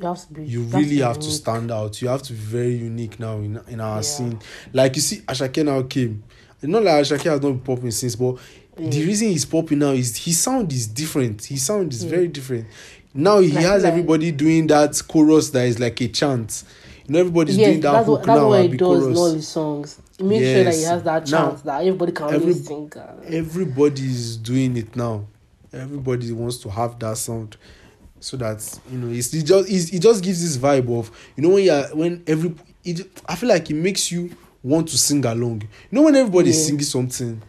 [0.00, 0.44] You have to be.
[0.44, 3.80] you really have to stand out you have to be very unique now in, in
[3.80, 4.00] our Yeah.
[4.02, 4.38] scene
[4.72, 6.24] like you see ashake now came
[6.62, 8.36] not like ashake has not been popping since but
[8.78, 8.90] Mm.
[8.90, 12.10] the reason he's popping now is his sound is different his sound is Yeah.
[12.10, 12.66] very different
[13.12, 16.62] now he Like- has like- everybody doing that chorus that is like a chant
[17.06, 19.34] you know everybody's Yes, doing that that's what, that's now what he does in all
[19.34, 19.98] his songs.
[20.20, 22.92] Make makes sure that he has that Now, chance that everybody can every- sing.
[23.26, 25.26] everybody is doing it now
[25.72, 27.56] everybody wants to have that sound
[28.20, 31.42] so that you know it's, it just it's, it just gives this vibe of you
[31.42, 32.54] know when you are when every
[32.84, 34.30] it, i feel like it makes you
[34.62, 36.56] want to sing along you know when everybody Yeah.
[36.56, 37.42] singing something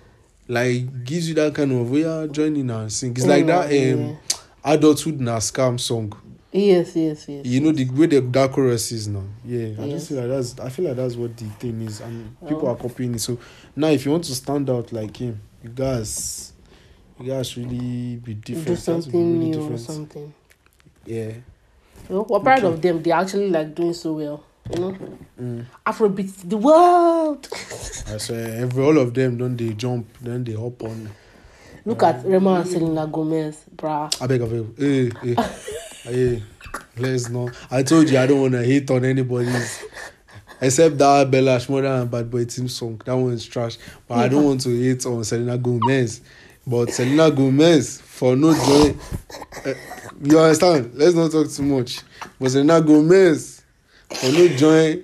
[0.48, 3.72] like gives you that kind of we are joining and sing it's like that um
[3.72, 4.16] Yeah.
[4.64, 6.14] adulthood na scam song
[6.56, 7.46] Yes, yes, yes.
[7.46, 10.60] you know the way the that chorus is now yeah i just feel like that's
[10.60, 12.72] i feel like that's what the thing is and people Oh.
[12.72, 13.40] are copying it so
[13.76, 16.54] now if you want to stand out like him you guys
[17.20, 20.34] you guys really be different do You be something really new or something.
[21.06, 21.32] yeah
[22.10, 22.68] Well, we're proud Okay.
[22.74, 23.02] of them.
[23.02, 24.44] They're actually like doing so well.
[24.72, 24.98] You know,
[25.40, 25.66] mm.
[25.86, 27.50] Afrobeat the world.
[28.08, 31.10] i swear every all of them don't they jump then they hop on.
[31.86, 34.22] Look at Rema and Selena Gomez, bruh.
[34.22, 34.74] i beg of you.
[34.78, 35.36] Hey hey.
[36.04, 36.44] Hey
[36.98, 37.52] let's not.
[37.70, 39.84] I told you i don't want to hate on anybody's
[40.62, 43.02] except that bella shmurda and bad boy team song.
[43.06, 43.78] That one is trash.
[44.08, 46.22] But i don't want to hate on selena gomez.
[46.66, 48.96] But selena gomez for no joy
[49.66, 49.74] uh,
[50.24, 50.92] you understand?
[50.96, 52.00] Let's not talk too much.
[52.40, 53.63] But selena gomez
[54.14, 55.00] for no joy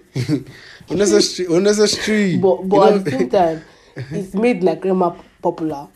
[0.90, 3.62] unnecessary unnecessary But but you at know, the same time,
[3.96, 5.88] it's made like Rema popular.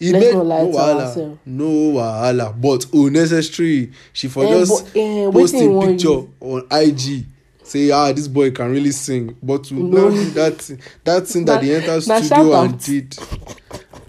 [0.00, 1.38] e make no wahala.
[1.46, 1.64] no
[1.94, 6.28] wahala but unnecessary she for Eh, just but, you wan picture use?
[6.40, 7.26] on ig
[7.62, 9.34] say ah this boy can really sing.
[9.42, 10.08] But to No.
[10.08, 13.16] now do that thing that thing that Na- he enter studio and did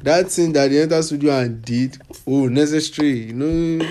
[0.03, 3.86] that thing that he enter studio and did oh necessary you know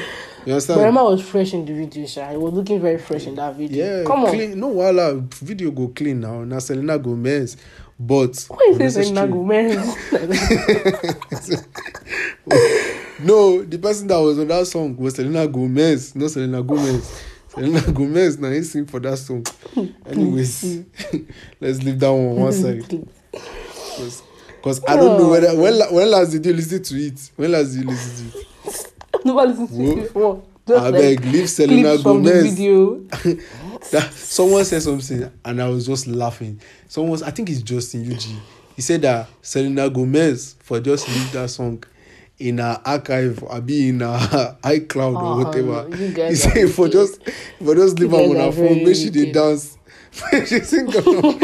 [0.47, 0.95] You understand?
[0.95, 2.31] But was fresh in the video, Sha.
[2.31, 3.99] He was looking very fresh in that video.
[3.99, 4.31] Yeah, Come on.
[4.31, 4.61] clean.
[4.61, 5.15] No, voila.
[5.15, 6.45] Video go clean now.
[6.45, 7.57] Na Selena Gomez.
[7.99, 8.45] But...
[8.49, 9.77] Why is it Selena Gomez?
[13.21, 16.15] no, the person that was on that song was Selena Gomez.
[16.15, 17.23] Not Selena Gomez.
[17.49, 19.47] Selena Gomez na he sing for that song.
[20.07, 20.85] Anyways,
[21.61, 22.85] let's leave that one one side.
[24.65, 25.31] Because I don't know oh.
[25.31, 25.55] whether...
[25.55, 27.31] When, when last did you listen to it?
[27.37, 28.47] When last did you listen to it?
[29.25, 30.43] Never listened to it before.
[30.67, 33.41] Just abeg leave selena clips from the gomez.
[33.93, 36.59] that someone said something and i was just laughing.
[36.89, 38.21] Someone i think it's justin ug
[38.77, 41.83] he said that selena gomez for just leave that song
[42.39, 45.97] in her archive abi in her icloud Oh, or whatever.
[45.97, 47.21] you he say for just
[47.63, 49.77] for just leave am on her phone make she dey dance
[50.33, 51.39] make she sing along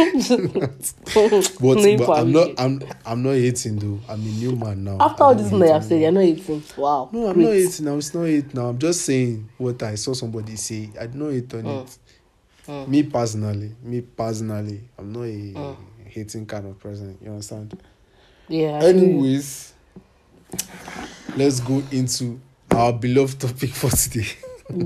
[1.61, 4.97] but Name but i'm not i'm i'm not hating though i'm a new man now
[5.01, 6.63] After all this I have hating said, you're not eating.
[6.77, 7.09] Wow.
[7.13, 7.45] No, I'm Great.
[7.45, 7.97] not hating now.
[7.97, 8.67] It's not it now.
[8.69, 10.91] I'm just saying what I saw somebody say.
[10.99, 11.83] I did not hate on Mm.
[11.85, 11.99] it.
[12.69, 12.89] Mm.
[12.89, 15.77] Me personally, me personally, I'm not a Mm.
[16.07, 17.17] hating kind of person.
[17.23, 17.81] You understand?
[18.49, 18.81] Yeah.
[18.83, 19.73] Anyways,
[21.37, 24.27] let's go into our beloved topic for today.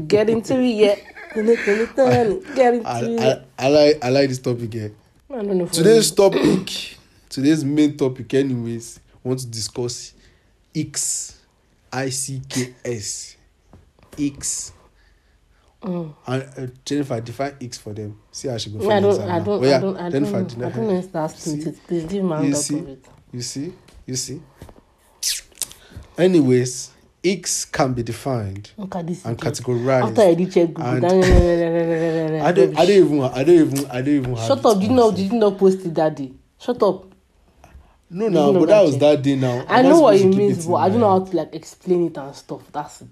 [0.06, 1.02] Get into it yet.
[1.34, 3.46] Get into I, it.
[3.58, 4.92] I, I like I like this topic here.
[5.30, 5.66] I don't know.
[5.66, 6.16] for Today's you.
[6.16, 6.96] topic,
[7.28, 10.14] today's main topic, anyways, want to discuss
[10.74, 11.40] X,
[11.92, 13.36] I C K S,
[14.18, 14.72] X.
[15.82, 16.14] Mm.
[16.26, 18.18] And uh, Jennifer, define X for them.
[18.32, 18.78] See how she go.
[18.78, 20.44] Me, I don't, I don't, Oh, yeah, I don't, I don't, Jennifer, know.
[20.48, 20.98] deny- I don't know
[21.66, 21.86] it.
[21.86, 23.04] Please give me of it.
[23.32, 23.72] You see,
[24.06, 24.40] you see.
[26.16, 26.90] Anyways,
[27.24, 30.08] X can be defined and categorized.
[30.10, 30.96] After I did check Google, I
[32.48, 34.36] I don't, I don't even, I don't even, I don't even.
[34.36, 34.78] have Shut up!
[34.78, 35.10] Did you know?
[35.10, 36.32] Did you not post it that day?
[36.58, 37.06] Shut up!
[38.10, 39.36] No, no, know but that that was that day.
[39.36, 42.16] Now I know what it means, but I don't know how to like explain it
[42.16, 42.60] and stuff.
[42.70, 43.08] That's it.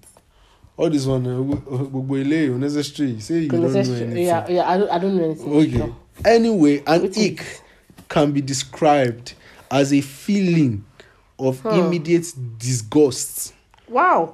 [0.77, 3.19] All this one, uh, gbogbo ile unnecessary.
[3.19, 4.17] Say you don't know anything.
[4.17, 4.69] Yeah, yeah.
[4.69, 5.53] I don't, I don't know anything.
[5.53, 5.77] Okay.
[5.77, 5.95] Sure.
[6.25, 7.61] Anyway, an Which ick
[8.09, 9.33] can be described
[9.69, 10.85] as a feeling
[11.39, 11.69] of Huh.
[11.71, 13.53] immediate disgust
[13.93, 14.33] Wow.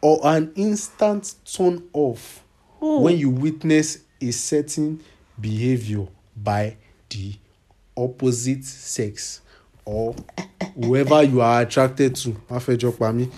[0.00, 2.44] or an instant turn off
[2.80, 5.00] when you witness a certain
[5.40, 6.76] behavior by
[7.08, 7.34] the
[7.96, 9.40] opposite sex
[9.86, 10.14] or
[10.74, 12.30] whoever you are attracted to.
[12.50, 13.28] Má fẹ́ jọ pa mí.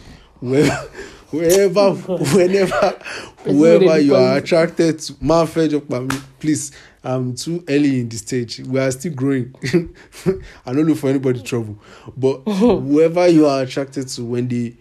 [0.40, 0.88] Whoever,
[1.31, 1.92] wherever,
[2.35, 2.98] whenever,
[3.44, 5.12] whoever you are attracted to.
[5.14, 6.02] Má fẹ́ jọ pa.
[6.40, 6.72] Please,
[7.05, 8.61] I'm too early in the stage.
[8.61, 9.55] We are still growing.
[10.66, 11.79] I don't look for anybody trouble.
[12.16, 14.74] But whoever you are attracted to, when they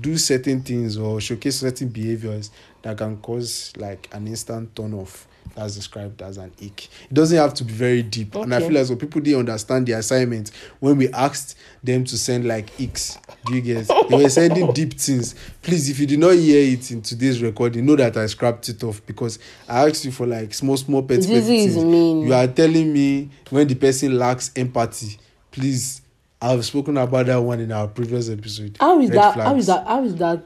[0.00, 2.50] do certain things or showcase certain behaviors
[2.82, 5.26] that can cause like an instant turn off.
[5.54, 6.84] That's described as an ick.
[6.86, 8.34] It doesn't have to be very deep.
[8.36, 12.16] And I feel like some people didn't understand the assignment when we asked them to
[12.16, 13.18] send like icks.
[13.46, 13.88] Do you get?
[14.08, 15.34] They were sending deep things.
[15.62, 18.82] Please, if you did not hear it in today's recording, know that I scrapped it
[18.84, 21.76] off because I asked you for like small, small petty, petty things.
[21.76, 22.26] mean.
[22.26, 25.18] You are telling me when the person lacks empathy.
[25.50, 26.01] Please,
[26.42, 28.76] I've spoken about that one in our previous episode.
[28.80, 29.34] How is Red that?
[29.36, 29.58] How flags.
[29.60, 29.86] is that?
[29.86, 30.42] How is that?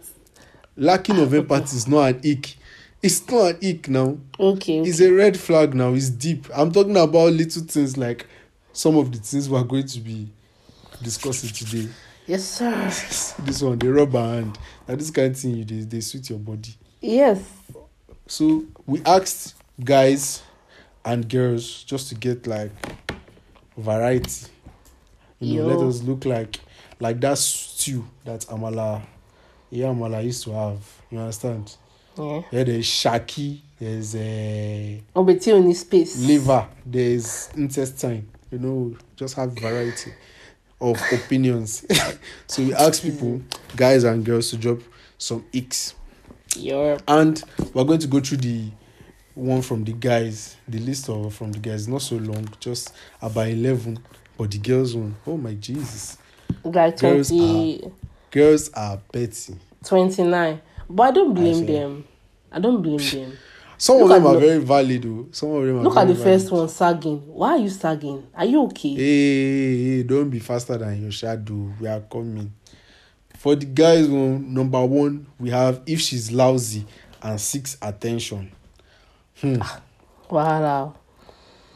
[0.76, 2.54] Lacking of empathy is not an ick.
[3.02, 4.18] It's not an ick now.
[4.38, 4.80] Okay.
[4.80, 4.90] okay.
[4.90, 5.94] It's a red flag now.
[5.94, 6.48] It's deep.
[6.54, 8.26] I'm talking about little things like
[8.74, 10.28] some of the things we're going to be
[11.02, 11.88] discussing today.
[12.26, 12.70] Yes, sir.
[13.44, 14.58] This one, the rubber hand.
[14.86, 16.74] Now this kind of thing, you they, they suit your body.
[17.00, 17.42] Yes.
[18.26, 20.42] So we asked guys
[21.06, 22.72] and girls just to get like
[23.78, 24.48] variety.
[25.40, 25.76] You know, Yo.
[25.76, 26.60] let us look like
[27.00, 29.02] like that stew that Amala,
[29.70, 30.78] yeah, Amala used to have.
[31.10, 31.76] You understand?
[32.18, 32.42] Yeah.
[32.50, 36.18] Yeah, there's shaki, there's a uh, his space.
[36.18, 38.26] liver, there's intestine.
[38.50, 40.12] You know, just have variety
[40.80, 41.84] of opinions.
[42.46, 43.42] so we ask people,
[43.76, 44.78] guys and girls, to drop
[45.18, 45.94] some icks.
[46.56, 47.42] Your And
[47.74, 48.70] we're going to go through the
[49.34, 53.48] one from the guys, the list of from the guys, not so long, just about
[53.48, 53.98] 11.
[54.38, 56.18] But the girls one, oh my Jesus.
[56.64, 57.92] like Girls 20,
[58.30, 59.56] Girls are petty.
[59.84, 60.60] 29.
[60.90, 61.64] But I don't blame see.
[61.66, 62.04] them.
[62.52, 63.32] I don't blame them.
[63.78, 65.26] Some Look of them are the- very valid, though.
[65.32, 66.60] Some of them are Look at the first valid.
[66.60, 67.18] one sagging.
[67.26, 68.26] Why are you sagging?
[68.34, 68.94] Are you okay?
[68.94, 71.72] Hey, hey, hey, don't be faster than your shadow.
[71.80, 72.52] We are coming.
[73.36, 76.86] For the guys one, number one, we have if she's lousy
[77.22, 78.50] and seeks attention.
[79.40, 79.60] Hmm.
[80.30, 80.94] Wow.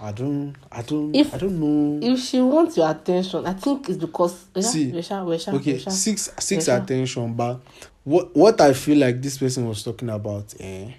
[0.03, 2.07] I don't, I don't, if, I don't know.
[2.07, 4.47] If she wants your attention, I think it's because.
[4.57, 6.83] Eh, See, Resha, Resha, okay, Resha, six, six Resha.
[6.83, 7.61] attention, but
[8.05, 10.93] what, what I feel like this person was talking about eh,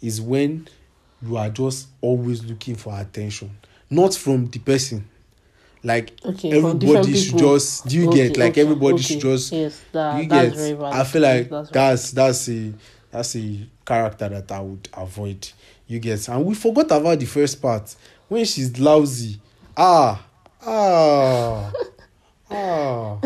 [0.00, 0.68] is when
[1.22, 3.56] you are just always looking for attention,
[3.88, 5.08] not from the person.
[5.84, 9.82] Like okay, everybody should just do you okay, get like okay, everybody should just yes,
[9.90, 10.56] that, you get.
[10.80, 12.72] I feel like yes, that's that's a
[13.10, 15.48] that's a character that I would avoid.
[15.88, 17.94] You get, and we forgot about the first part.
[18.32, 19.38] When she's lousy
[19.76, 20.24] ah
[20.66, 21.72] ah
[22.50, 23.18] ah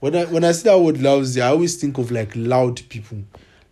[0.00, 3.18] when i when i see that word lousy i always think of like loud people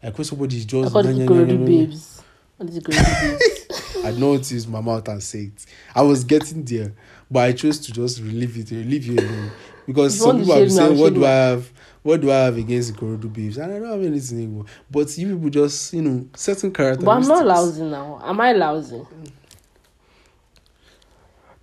[0.03, 0.95] like when somebody is I just
[1.29, 2.23] call it babes.
[2.57, 4.05] What is babes?
[4.05, 5.67] I know to use my mouth and say it.
[5.95, 6.93] I was getting there,
[7.31, 9.53] but I chose to just relieve it, relieve you alone.
[9.87, 11.25] Because you some people have been saying, What do.
[11.25, 11.71] I have?
[12.03, 13.59] What do I have against Ikorodu babes?
[13.59, 14.65] And I don't have anything anymore.
[14.91, 17.05] But you people just, you know, certain characteristics.
[17.05, 18.21] but I'm not lousy now.
[18.25, 19.03] Am I lousy?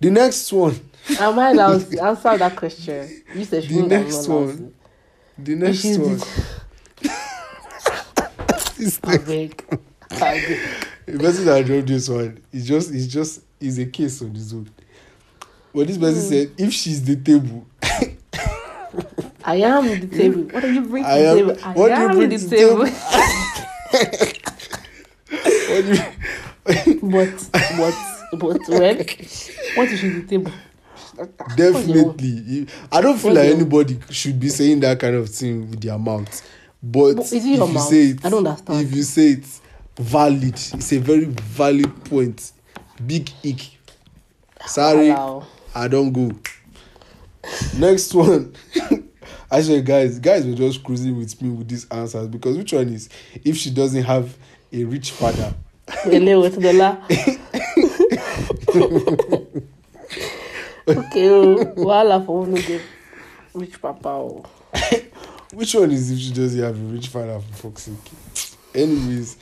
[0.00, 0.80] The next one.
[1.18, 1.98] Am I lousy?
[2.00, 3.22] Answer that question.
[3.34, 4.74] You said she The next one.
[5.38, 6.18] The next one.
[6.18, 6.50] the-
[8.78, 9.64] is I the, beg.
[10.12, 10.58] I beg.
[11.06, 14.52] the person that wrote this one is just, it's just, is a case on his
[14.54, 14.70] own.
[15.74, 16.28] But this person Hmm.
[16.28, 17.66] said, if she's the table,
[19.44, 20.42] I am the table.
[20.44, 21.56] What are you bring to I the am- table?
[21.62, 22.86] I what do you am bring the the table.
[25.70, 25.92] what do
[26.90, 27.94] you, but but
[28.32, 28.96] but when
[29.76, 30.52] what is she the table?
[31.56, 32.66] Definitely.
[32.90, 35.98] I don't feel What's like anybody should be saying that kind of thing with their
[35.98, 36.48] mouth.
[36.82, 37.82] But, But if you mouth?
[37.88, 38.86] say it, I don't understand.
[38.86, 39.44] If you say it,
[40.00, 42.52] valid it's a very valid point
[43.06, 43.60] big ick
[44.66, 45.46] sorry Allow.
[45.74, 46.30] i don go
[47.76, 48.54] next one
[49.60, 53.10] swear guys guys were just cruising with me with these answers because which one is
[53.44, 54.36] if she doesn't have
[54.72, 55.54] a rich father
[56.06, 57.86] Ele with the.
[60.88, 62.82] Okay, oh, wahala for one get
[63.54, 64.08] rich papa.
[64.08, 64.44] Oh.
[65.54, 68.12] which one is if she doesn't have a rich father for fuck's sake
[68.74, 69.36] anyways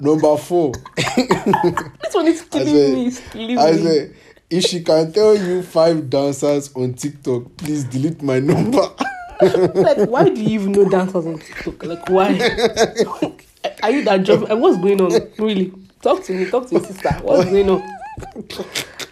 [0.00, 0.72] number four
[1.16, 3.06] This one is killing said- me.
[3.06, 3.78] It's killing I me.
[3.78, 4.10] say,
[4.50, 8.78] if she can tell you five dancers on TikTok, please delete my number.
[9.74, 11.84] like, why do you even know dancers on TikTok?
[11.84, 12.28] Like, why?
[13.82, 14.48] Are you that job?
[14.50, 15.12] What's going on?
[15.38, 15.72] Really?
[16.00, 16.48] Talk to me.
[16.50, 17.10] Talk to your sister.
[17.22, 17.82] What's going on?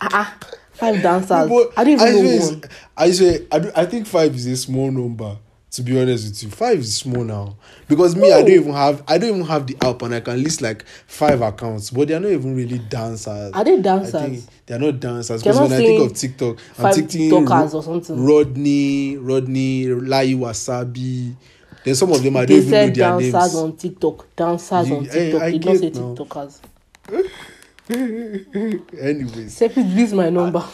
[0.00, 1.48] Ah, uh five dancers.
[1.48, 2.62] But I don't even I know swear, one.
[2.96, 5.38] I say, I, do, I think five is a small number.
[5.72, 9.02] To be honest with you, five is small now because me, I don't even have,
[9.06, 12.14] I don't even have the app, and I can list like five accounts, but they
[12.14, 13.52] are not even really dancers.
[13.52, 14.46] Are they I think dancers?
[14.64, 18.24] they are not dancers because when I think of TikTok, I'm thinking Ro- or something.
[18.24, 21.34] Rodney, Rodney, Lai Wasabi.
[21.84, 23.54] Then some of them I don't They even know their dancers names.
[23.56, 24.34] on TikTok.
[24.34, 25.42] Dancers You- on I- TikTok.
[25.42, 26.14] I Did not say now.
[26.14, 26.60] TikTokers.
[27.88, 29.56] Anyways.
[29.56, 30.64] Separate is my number.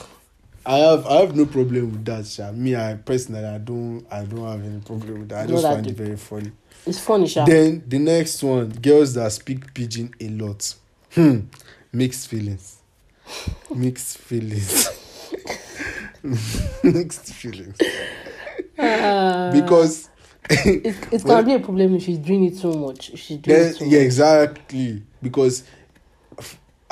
[0.65, 2.53] I, I have I have no problem with that, Sha.
[2.53, 5.45] Me, I personally, I don't I don't have any problem with that.
[5.45, 6.53] I just find it very funny.
[6.87, 7.45] It's funny, Sha.
[7.45, 10.75] Then the next one, girls that speak pidgin a lot.
[11.15, 11.41] Hmm.
[11.93, 12.79] Mixed feelings.
[13.75, 14.89] Mixed feelings.
[16.83, 17.79] Mixed feelings.
[18.79, 20.09] Uh, because
[20.49, 23.11] it, it can well, be a problem if she's doing it so much.
[23.11, 24.05] If she's doing then, it so yeah, much.
[24.07, 25.03] exactly.
[25.21, 25.65] Because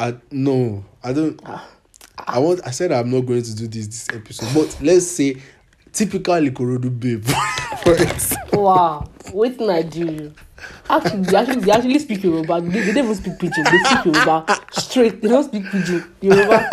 [0.00, 1.38] I, no, I don't.
[1.44, 1.68] Ah.
[2.18, 2.60] I want.
[2.66, 5.36] I said I'm not going to do this this episode, but let's say
[5.92, 7.24] typical Ikorodu babe.
[8.52, 9.08] Wow.
[9.32, 10.34] Wait till I do you.
[10.88, 12.60] Actually, they actually, they actually speak Yoruba.
[12.60, 13.64] They, they don't even speak pidgin.
[13.64, 15.22] They speak Yoruba straight.
[15.22, 16.04] They don't speak pidgin.
[16.20, 16.68] Yoruba.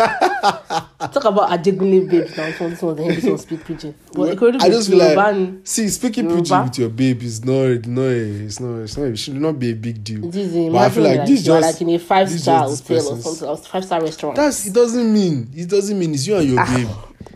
[1.12, 2.46] Talk about Ajegunle babes now.
[2.46, 3.94] This one, this one, then this one speak pidgin.
[4.12, 6.42] But Ikorodu I just feel Yoruba like see speaking Yoruba.
[6.42, 9.70] pidgin with your babe is not a, it's not it's not it should not be
[9.70, 10.28] a big deal.
[10.28, 12.68] This is But I feel like this you just like in a five this star
[12.68, 14.36] this hotel or something, or five star restaurant.
[14.36, 16.88] That's it doesn't mean it doesn't mean it's you and your Ah, babe.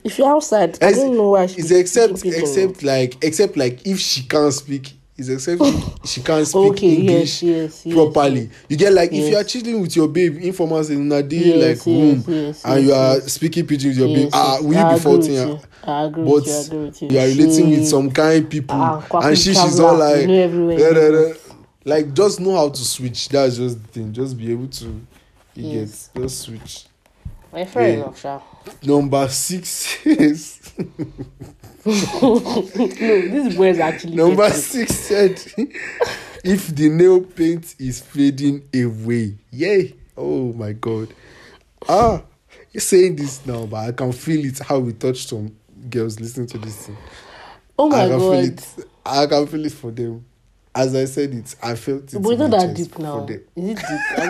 [0.04, 1.46] If you're outside, I It's- don't know why.
[1.46, 4.92] she be except except like except like if she can't speak.
[5.16, 5.62] It's except
[6.06, 8.48] she can't speak Okay, English yes, yes, yes, properly.
[8.68, 9.52] You get like if you are Yes.
[9.52, 12.88] chilling with your babe, informal in a day Yes, like yes, room, yes, and you
[12.88, 13.32] yes, are yes.
[13.32, 14.30] speaking pidgin with your Yes, babe.
[14.32, 14.62] Ah, yes.
[14.62, 15.68] will you I be faulting with her?
[15.84, 16.78] I but with you.
[16.78, 17.08] I with you.
[17.10, 20.48] you are relating with She- some kind people Ah, and she she's all like you
[20.48, 21.34] know da.
[21.84, 24.84] like just know how to switch that's just the thing just be able to
[25.54, 26.08] you Yes.
[26.14, 26.86] get just switch
[27.52, 27.94] Well, fair Yeah.
[27.94, 28.40] enough, Sha.
[28.82, 30.60] number six is
[31.84, 35.32] no, this boy is actually number six said
[36.44, 41.12] if the nail paint is fading away yay oh my god
[41.88, 42.22] ah
[42.72, 45.54] you're saying this now but i can feel it how we touch some
[45.90, 46.96] girls listening to this thing
[47.78, 48.44] Oh my I can feel god.
[48.44, 48.66] it.
[49.04, 50.24] I can feel it for them.
[50.74, 52.22] As I said it, I felt it.
[52.22, 53.26] But it's not that deep now.
[53.26, 53.86] Is it deep?
[54.18, 54.26] I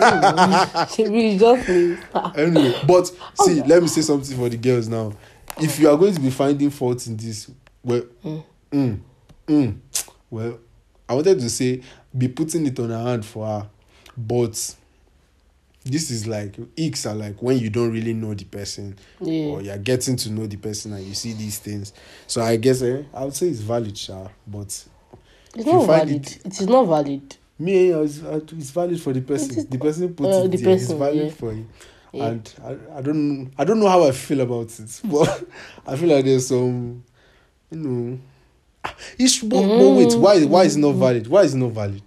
[0.97, 1.37] don't know.
[1.55, 2.37] Just.
[2.37, 5.13] Anyway, but see, let me say something for the girls now.
[5.57, 7.49] If you are going to be finding faults in this,
[7.83, 8.99] well, mm,
[9.47, 9.77] mm,
[10.29, 10.59] well,
[11.07, 11.81] I wanted to say
[12.17, 13.69] be putting it on her hand for her,
[14.17, 14.75] but
[15.85, 19.45] this is like icks are like when you don't really know the person Yeah.
[19.45, 21.93] or you're getting to know the person and you see these things.
[22.27, 24.85] So I guess eh, I would say it's valid, sha, but
[25.55, 26.09] It's not valid.
[26.27, 27.37] It, it is not valid.
[27.59, 29.57] Me, it's, uh, it's valid for the person.
[29.57, 30.75] Is, the person puts uh, it the there.
[30.75, 31.29] Person, it's valid yeah.
[31.31, 31.67] for you.
[32.11, 32.25] Yeah.
[32.27, 35.01] And I, I don't I don't know how I feel about it.
[35.05, 35.47] But
[35.87, 37.03] I feel like there's some,
[37.71, 38.19] you know.
[39.17, 39.79] It's, but, mm.
[39.79, 41.27] but wait, why, why is it not valid?
[41.27, 42.01] Why is it not valid?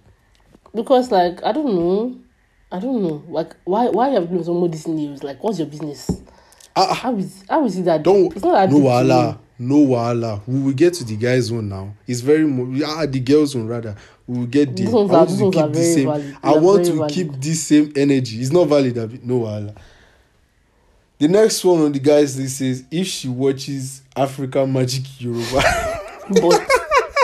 [0.75, 2.17] Because, like, I don't know.
[2.71, 3.23] I don't know.
[3.27, 5.23] Like, why why have you given someone this news?
[5.23, 6.21] Like, what's your business?
[6.75, 8.03] Uh, how, is, how is it that?
[8.03, 9.39] Don't, it's not that no, Allah.
[9.59, 13.19] No wahala we will get to the guys one now it's very mo- ah the
[13.19, 13.95] girls one rather
[14.27, 16.37] we will get there i want to keep the same valid.
[16.43, 17.11] i want to valid.
[17.11, 19.75] keep this same energy it's not valid abi no wahala
[21.19, 25.61] the next one on the guys list says if she watches african magic yoruba
[26.29, 26.61] But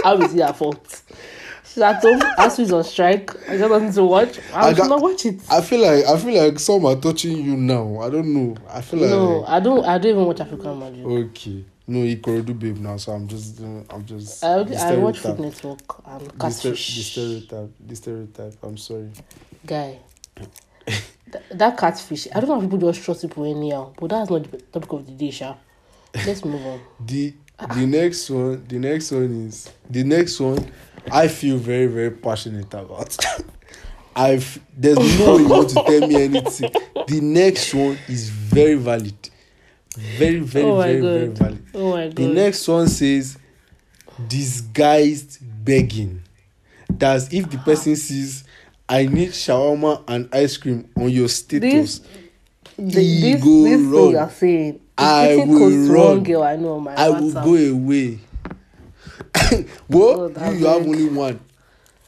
[0.04, 1.02] how is it her fault?
[1.66, 3.32] She's at home, Asu is on strike.
[3.50, 4.38] I got nothing to watch.
[4.52, 5.42] How I should not watch it?
[5.52, 8.00] I feel like I feel like some are touching you now.
[8.00, 8.56] I don't know.
[8.70, 11.06] I feel like No, I don't I don't even watch African Magic.
[11.06, 11.66] okay.
[11.86, 15.20] No, Ikorodu babe now, so I'm just uh, I'm just I, the I watch.
[15.20, 17.72] Food Network and the, stere- the stereotype.
[17.86, 18.56] The stereotype.
[18.64, 19.10] I'm sorry.
[19.66, 20.00] Guy.
[20.86, 24.50] Th- that catfish, I don't know how people just trust people anyhow, but that's not
[24.50, 25.56] the topic of the day, Sha.
[26.26, 26.80] Let's move on.
[27.06, 27.34] The
[27.76, 30.58] the next one the next one is the next one
[31.12, 33.16] I feel very very passionate about.
[34.16, 36.72] I've there's no way you want to tell me anything.
[37.08, 39.30] The next one is very valid.
[39.96, 41.38] Very, very, Oh very, very God.
[41.38, 41.66] valid.
[41.76, 42.16] Oh my god.
[42.16, 43.38] The next one says
[44.28, 46.22] disguised begging.
[46.90, 48.44] That's if the person sees
[48.88, 52.00] I need shawarma and ice cream on your status.
[52.00, 52.02] This-
[52.76, 53.92] he this, go this run.
[53.94, 54.80] thing you're saying.
[54.98, 56.24] I will run.
[56.24, 58.20] girl I know on my I will go away.
[59.90, 61.40] well, God, I you, you have only one.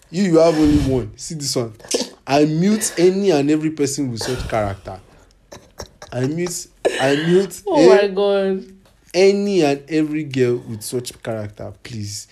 [0.10, 1.18] You, you have only one.
[1.18, 1.74] See this one.
[2.26, 5.00] I mute any and every person with such character.
[6.12, 6.68] I mute.
[7.00, 8.66] I mute Oh eh, my god.
[9.14, 12.28] any and every girl with such character, please.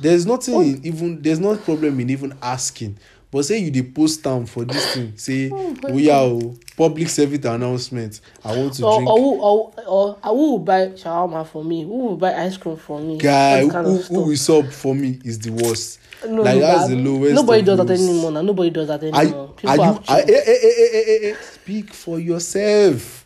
[0.00, 1.22] There's nothing in even.
[1.22, 2.98] There's no problem in even asking.
[3.30, 5.14] But say you dey post am for this thing.
[5.16, 8.20] Say, Oh my oya o, public service announcement.
[8.44, 9.08] I want to Or, drink.
[9.08, 11.82] or, who, or, or, or who will buy shawarma for me?
[11.84, 13.16] Who will buy ice cream for me?
[13.18, 13.70] guy who,
[14.02, 15.98] who will sub for me is the worst.
[16.26, 17.34] No, like no, that's the lowest.
[17.34, 18.32] Nobody does that anymore.
[18.32, 18.42] Now.
[18.42, 19.48] Nobody does that Are, anymore.
[19.48, 19.82] are People you?
[19.82, 20.30] have Are, changed.
[20.30, 23.21] eh, eh, eh, eh, eh, eh, Speak for yourself.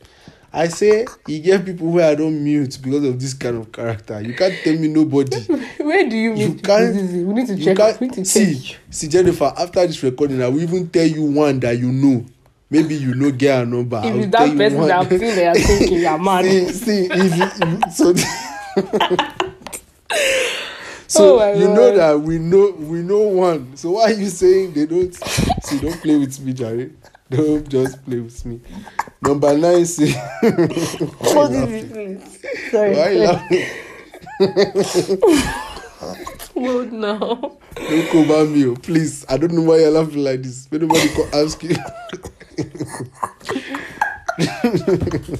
[0.56, 4.20] I say you get people where I don't mute because of this kind of character.
[4.22, 5.36] You can't tell me nobody.
[5.78, 6.62] Where do you You meet?
[6.64, 6.94] can't-.
[6.96, 7.76] We need to you check.
[7.76, 8.80] can't We need to see check.
[8.90, 9.52] see Jennifer.
[9.56, 12.24] After this recording, I will even tell you one that you know.
[12.70, 14.00] Maybe you know get a number.
[14.02, 14.88] If it's that you person one.
[14.88, 16.44] that I'm seeing that you're thinking you're mad.
[16.44, 18.14] see, see, if you, so.
[21.08, 21.98] so Oh you know God.
[21.98, 23.76] that we know we know one.
[23.76, 25.14] So why are you saying they don't?
[25.62, 26.92] See, don't play with me, Jerry.
[27.28, 28.60] Don't just play with me.
[29.20, 30.10] Number nine, say.
[31.20, 32.22] Hold it.
[32.70, 32.94] Sorry.
[32.96, 33.66] why you laughing?
[36.54, 37.58] Hold now.
[37.74, 39.26] Don't cover me, oh, please.
[39.28, 40.70] I don't know why you're laughing like this.
[40.70, 41.74] May nobody can ask you.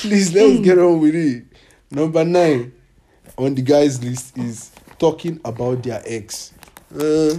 [0.00, 1.44] please, let's get on with it.
[1.90, 2.72] Number nine
[3.36, 6.54] on the guys' list is talking about their ex.
[6.98, 7.34] Uh,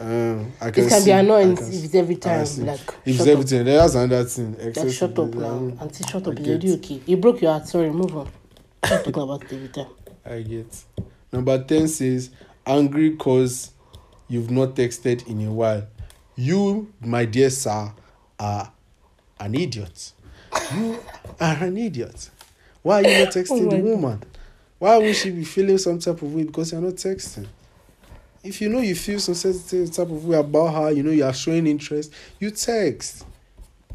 [0.00, 2.44] uh, I can It can see, be annoying if it's every time.
[2.64, 3.26] Like, if it's up.
[3.28, 4.52] everything, that's another thing.
[4.52, 5.48] Like, Excessive, shut up now.
[5.48, 6.38] um, Auntie, shut up.
[6.38, 7.00] Already okay.
[7.06, 7.66] You broke your heart.
[7.68, 8.28] Sorry, move on.
[8.84, 9.86] Stop talking about it every time.
[10.24, 10.84] I get.
[11.32, 12.30] Number 10 says,
[12.66, 13.70] angry cause
[14.28, 15.86] you've not texted in a while.
[16.36, 17.92] You, my dear sir,
[18.38, 18.72] are
[19.40, 20.12] an idiot.
[20.74, 20.98] You
[21.40, 22.30] are an idiot.
[22.82, 24.22] Why are you not texting Oh the woman?
[24.78, 27.46] Why would she be feeling some type of way because you're not texting?
[28.44, 31.24] If you know you feel some certain type of way about her, you know you
[31.24, 33.24] are showing interest, you text.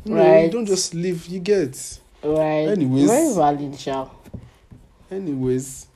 [0.06, 2.00] You know, you don't just leave, you get.
[2.24, 2.70] Right.
[2.70, 3.08] Anyways.
[3.08, 4.10] Very valid, Shao.
[5.12, 5.88] Anyways,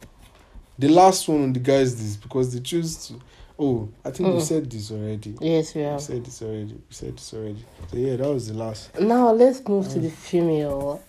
[0.78, 3.14] the last one on the guys list because they choose to.
[3.58, 4.42] Oh, I think we Mm.
[4.42, 5.36] said this already.
[5.40, 6.02] Yes, we We have.
[6.02, 6.74] said this already.
[6.74, 7.64] We said this already.
[7.90, 9.00] So yeah, that was the last.
[9.00, 11.02] Now let's move to the female.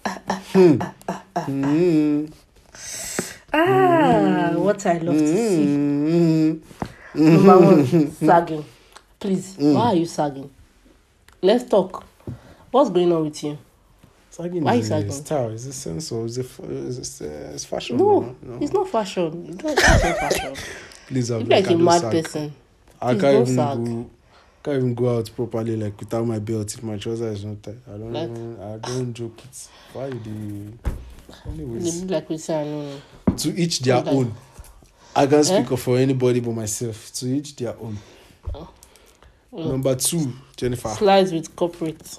[0.54, 2.32] Mm.
[3.54, 6.60] Ah, what I love to see.
[7.14, 7.92] Number mhm.
[7.92, 8.64] one, sagging.
[9.20, 9.74] Please, mm.
[9.74, 10.50] why are you sagging?
[11.40, 12.04] Let's talk.
[12.70, 13.58] What's going on with you?
[14.30, 15.12] Sagging Why is sagging?
[15.12, 15.50] style.
[15.50, 17.98] Is it sense or is it, is it uh, it's fashion?
[17.98, 19.46] No, no, it's not fashion.
[19.46, 20.54] It's not it's not fashion.
[21.06, 22.12] Please, I'm like a mad sag.
[22.12, 22.54] person.
[22.98, 23.84] I Please can't even sag.
[23.84, 24.10] go.
[24.62, 27.76] Can't even go out properly like without my belt if my trouser is not tight.
[27.86, 28.12] I don't.
[28.12, 29.38] Like, even, I don't joke.
[29.44, 29.68] It.
[29.92, 30.30] Why do?
[30.30, 30.78] You...
[31.46, 33.36] Anyways, like we say, I don't know.
[33.36, 34.34] To each their like, own.
[35.14, 35.64] I can't Eh?
[35.64, 37.12] speak for anybody but myself.
[37.14, 37.98] To each their own.
[39.52, 39.66] Mm.
[39.70, 40.88] Number two, Jennifer.
[40.88, 42.18] Slides with corporate.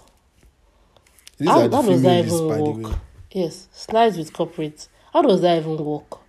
[1.38, 2.84] These How- are the does that even by the work?
[2.92, 2.98] way.
[3.32, 4.88] Yes, slides with corporate.
[5.12, 6.20] How does that even work?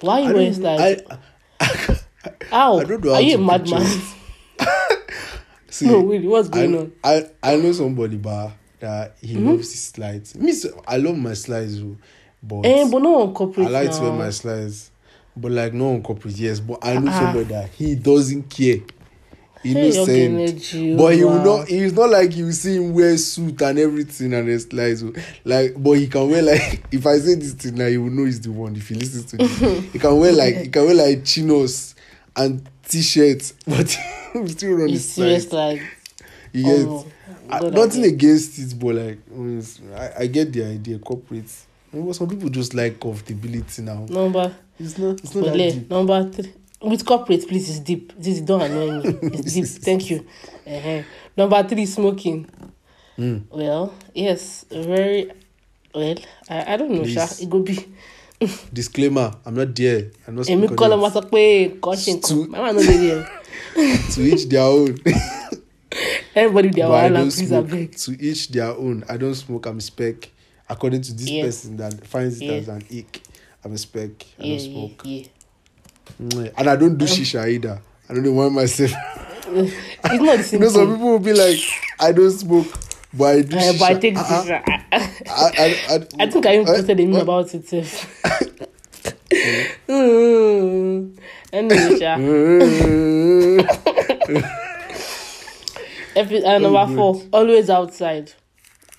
[0.00, 1.02] Why are you I wearing slides?
[1.10, 1.98] I,
[2.50, 2.78] How?
[2.78, 3.86] I don't know Are how you a madman?
[5.70, 6.92] see, no, really, what's going I, on?
[7.42, 9.46] I, I know somebody, but that he Mhm.
[9.46, 10.34] loves his slides.
[10.34, 10.52] Me,
[10.86, 11.96] I love my slides, oh,
[12.42, 13.96] but, Eh, but no on corporate I like now.
[13.98, 14.90] to wear my slides.
[15.36, 16.40] But like no one comprehends.
[16.40, 18.78] Yes, but I know uh, somebody that he doesn't care.
[19.64, 20.74] Innocent.
[20.74, 24.34] You, but he will not it's not like you see him wear suit and everything
[24.34, 25.10] and it's like so,
[25.44, 28.26] like but he can wear like if I say this thing now you will know
[28.26, 29.58] he's the one if he listens to this.
[29.92, 31.94] he can wear like he can wear like chinos
[32.36, 33.88] and t-shirts but
[34.48, 35.80] still on he's the serious like
[36.52, 37.06] you get oh,
[37.48, 39.18] I, nothing against it but like
[39.96, 41.50] I, I get the idea corporate
[42.02, 44.04] but some people just like comfortability now.
[44.08, 44.54] Number.
[44.78, 45.20] It's not.
[45.22, 45.90] It's not that deep.
[45.90, 46.52] number three.
[46.82, 48.12] With corporate, please, it's deep.
[48.18, 49.18] This don't annoy me.
[49.22, 49.64] It's deep.
[49.66, 50.26] Thank you.
[50.66, 51.02] uh
[51.36, 52.46] Number three, smoking.
[53.18, 53.44] Mm.
[53.50, 55.30] Well, yes, very
[55.94, 56.16] well.
[56.50, 57.26] I, I don't know, Sha.
[57.26, 57.40] Please.
[57.42, 57.78] It could be.
[58.72, 60.10] Disclaimer: I'm not there.
[60.26, 60.46] I'm not.
[60.46, 61.12] Èmi kọ́ it.
[61.14, 62.50] sọ pé kọ́ ṣe Stu- nǹkan.
[62.50, 63.24] Màmá náà lè rí ẹ.
[64.14, 64.94] To each their own.
[66.34, 67.96] Everybody their wahala, please abeg.
[68.04, 69.04] To each their own.
[69.08, 69.66] I don't smoke.
[69.66, 70.30] I'm spec.
[70.68, 71.44] According to this Yes.
[71.46, 72.54] person that finds it Yeah.
[72.60, 73.20] as an ick,
[73.64, 74.10] I'm a spec.
[74.38, 75.02] I Yeah, don't yeah, smoke.
[75.04, 75.26] yeah.
[76.22, 76.52] Mwah.
[76.56, 77.80] And I don't do shisha either.
[78.08, 78.90] I don't know why myself.
[79.46, 81.60] it's not the same You know, some people will be like,
[81.98, 82.66] I don't smoke,
[83.14, 83.56] but I do.
[83.56, 84.42] Uh, but I take Uh-uh.
[84.44, 84.62] shisha.
[84.92, 84.92] I,
[85.28, 87.64] I, I, I, think I even Uh, posted a meme about it.
[89.88, 91.16] Mm.
[91.52, 92.14] anyway, sha.
[96.16, 98.32] Epi- uh, number four, always outside.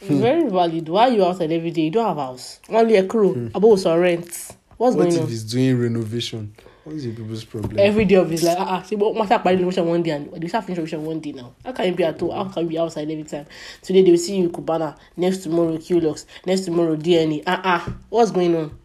[0.01, 0.89] Very valid.
[0.89, 1.83] Why are you outside every day?
[1.83, 2.59] You don't have house.
[2.69, 3.49] Only a crew.
[3.53, 4.55] About on rent.
[4.77, 5.27] What's what going if on?
[5.27, 6.53] he's doing renovation?
[6.83, 7.79] What is your people's problem?
[7.79, 8.57] Every day of his life.
[8.59, 8.81] Ah, ah.
[8.83, 11.55] See, but matter by renovation one day and they start finish renovation one day now.
[11.63, 12.31] How can you be at home?
[12.31, 13.45] How can you be outside every time?
[13.81, 14.97] Today they will see you in Cubana.
[15.15, 16.25] Next tomorrow Qlux.
[16.45, 17.41] Next tomorrow DNA.
[17.47, 17.93] Ah ah.
[18.09, 18.77] What's going on?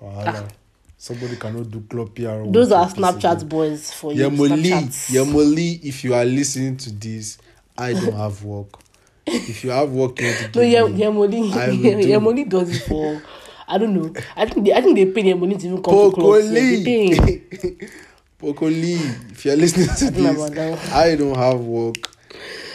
[0.00, 0.48] Wahala.
[0.96, 2.28] Somebody cannot do club PR.
[2.28, 2.44] Ah.
[2.46, 3.02] Those are again.
[3.02, 4.30] Snapchat boys for you.
[4.30, 5.10] Yemoli, Snapchats.
[5.10, 7.36] Yemoli, if you are listening to this,
[7.76, 8.78] I don't have work.
[9.50, 11.00] If you have work, you to give No, yeah, me.
[11.00, 11.52] Yemoli.
[11.52, 12.44] I will do.
[12.44, 13.20] Does it for.
[13.68, 14.12] I don't know.
[14.36, 16.50] I think they, I think they pay Yemoli to even come to clubs.
[16.50, 16.60] Yeah.
[16.60, 17.90] Pokoli.
[18.40, 21.96] Pokoli, if you're listening to don't know about this, I don't have work.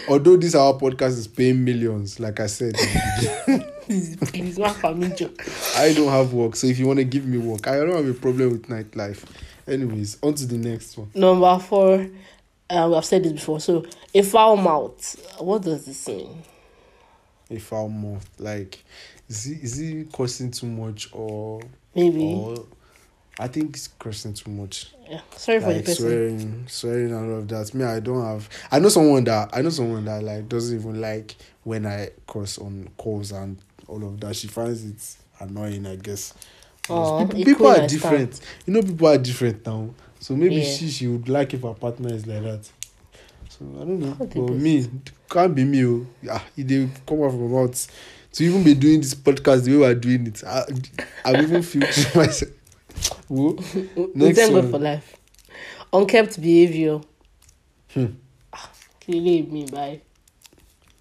[0.09, 2.75] Although this our podcast is paying millions, like I said,
[3.81, 5.41] Please, please, one for me, joke.
[5.77, 6.55] I don't have work.
[6.55, 9.23] So if you want to give me work, I don't have a problem with nightlife.
[9.67, 11.11] Anyways, on to the next one.
[11.13, 12.07] Number four.
[12.71, 13.59] Uh, we have said this before.
[13.59, 15.35] So, a foul mouth.
[15.39, 16.41] What does this mean?
[17.49, 18.83] A foul mouth, like,
[19.27, 21.61] is he is he cursing too much or
[21.93, 22.33] Maybe.
[22.33, 22.65] or
[23.37, 24.93] I think it's cursing too much.
[25.09, 25.19] Yeah.
[25.35, 26.05] Sorry for the like person.
[26.05, 27.73] swearing, swearing and all of that.
[27.73, 28.47] Me, I don't have.
[28.71, 32.57] I know someone that I know someone that like doesn't even like when I curse
[32.57, 33.57] on calls and
[33.87, 34.35] all of that.
[34.35, 36.33] She finds it annoying, I guess.
[36.89, 38.39] Aw, people, people are different.
[38.65, 39.89] You know, people are different now.
[40.21, 40.63] So maybe Yeah.
[40.75, 42.63] she she would like if her partner is like that.
[43.49, 44.13] So I don't know.
[44.19, 44.87] But me,
[45.29, 45.83] can't be me.
[45.85, 47.87] Oh, yeah, it dey come out from my mouth.
[48.33, 50.63] To even be doing this podcast the way we're doing it, I,
[51.25, 52.51] I even feel to myself.
[53.27, 53.57] Whoa.
[53.95, 54.71] We Next thank God one.
[54.71, 55.17] for life.
[55.91, 57.01] Unkept behavior.
[57.93, 58.05] Hmm.
[59.01, 59.99] Clearly, me by.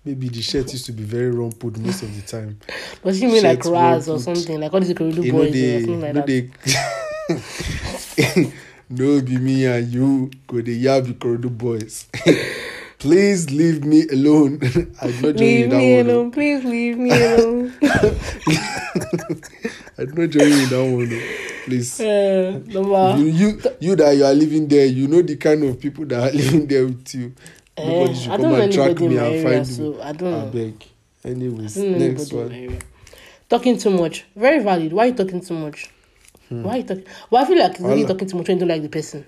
[0.05, 2.59] Maybe the shirt used to be very rumpled most of the time.
[3.05, 4.59] Does she mean like Shirts Raz or something?
[4.59, 6.27] Like all these Ikorodu You know boys they, or something like no that?
[8.27, 8.53] they,
[8.91, 12.07] no be me and you go the yab Ikorodu boys.
[12.99, 14.59] Please leave me alone.
[15.01, 16.11] I do not join you Leave in that me one.
[16.11, 17.73] alone, please leave me alone.
[19.97, 21.09] I do not join you in that one.
[21.11, 21.65] oh.
[21.65, 22.01] Please.
[22.01, 23.17] uh, number.
[23.19, 26.21] You, you you that you are living there, you know the kind of people that
[26.29, 27.33] are living there with you.
[27.79, 29.65] Nobody Eh, should I come don't and track me and find me.
[29.65, 30.51] so I don't I know.
[30.51, 30.85] beg.
[31.25, 32.79] Anyways, I don't know next one.
[33.49, 34.25] Talking too much.
[34.37, 34.93] Very valid.
[34.93, 35.89] Why are you talking too much?
[36.51, 37.05] Why are you talking?
[37.31, 39.25] Well, I feel like you're really talking too much when you don't like the person.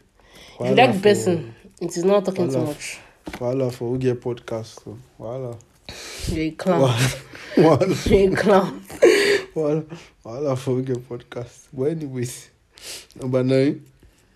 [0.61, 2.99] If you like the for- person, it is not talking too much.
[3.27, 4.83] Wahala for get podcast.
[4.83, 4.99] So.
[5.21, 5.59] Wahala.
[6.29, 6.81] You're a clown.
[7.55, 8.11] Wahala.
[8.11, 8.81] You're a clown.
[9.55, 9.99] Wahala.
[10.25, 11.69] Wahala for get podcast.
[11.73, 12.51] But anyways,
[13.15, 13.85] number nine.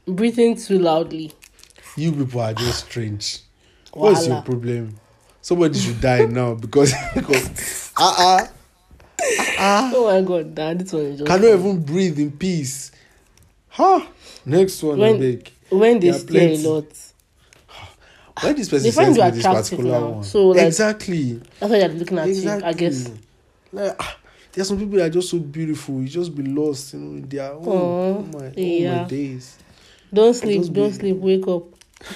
[0.07, 1.33] Breathing too loudly.
[1.97, 3.41] You people are just strange.
[3.93, 4.97] What's your problem?
[5.41, 8.49] Somebody should die now because because ah ah
[9.59, 12.93] Oh my god, that this one is just cannot even breathe in peace.
[13.69, 14.05] Huh?
[14.45, 15.51] Next one, When- beg.
[15.71, 16.87] when they stare a lot.
[18.43, 20.25] Why this person you me this particular now, one?
[20.25, 21.35] so, like, exactly.
[21.59, 22.63] That's why they're looking at exactly.
[22.63, 23.11] you, I guess.
[23.73, 24.17] Like ah,
[24.53, 26.01] there are some people that are just so beautiful.
[26.03, 29.03] You just be lost, you know, in their oh, Aw, oh my oh yeah.
[29.03, 29.59] my days.
[30.13, 31.65] Don't sleep, Just don't be- sleep, wake up.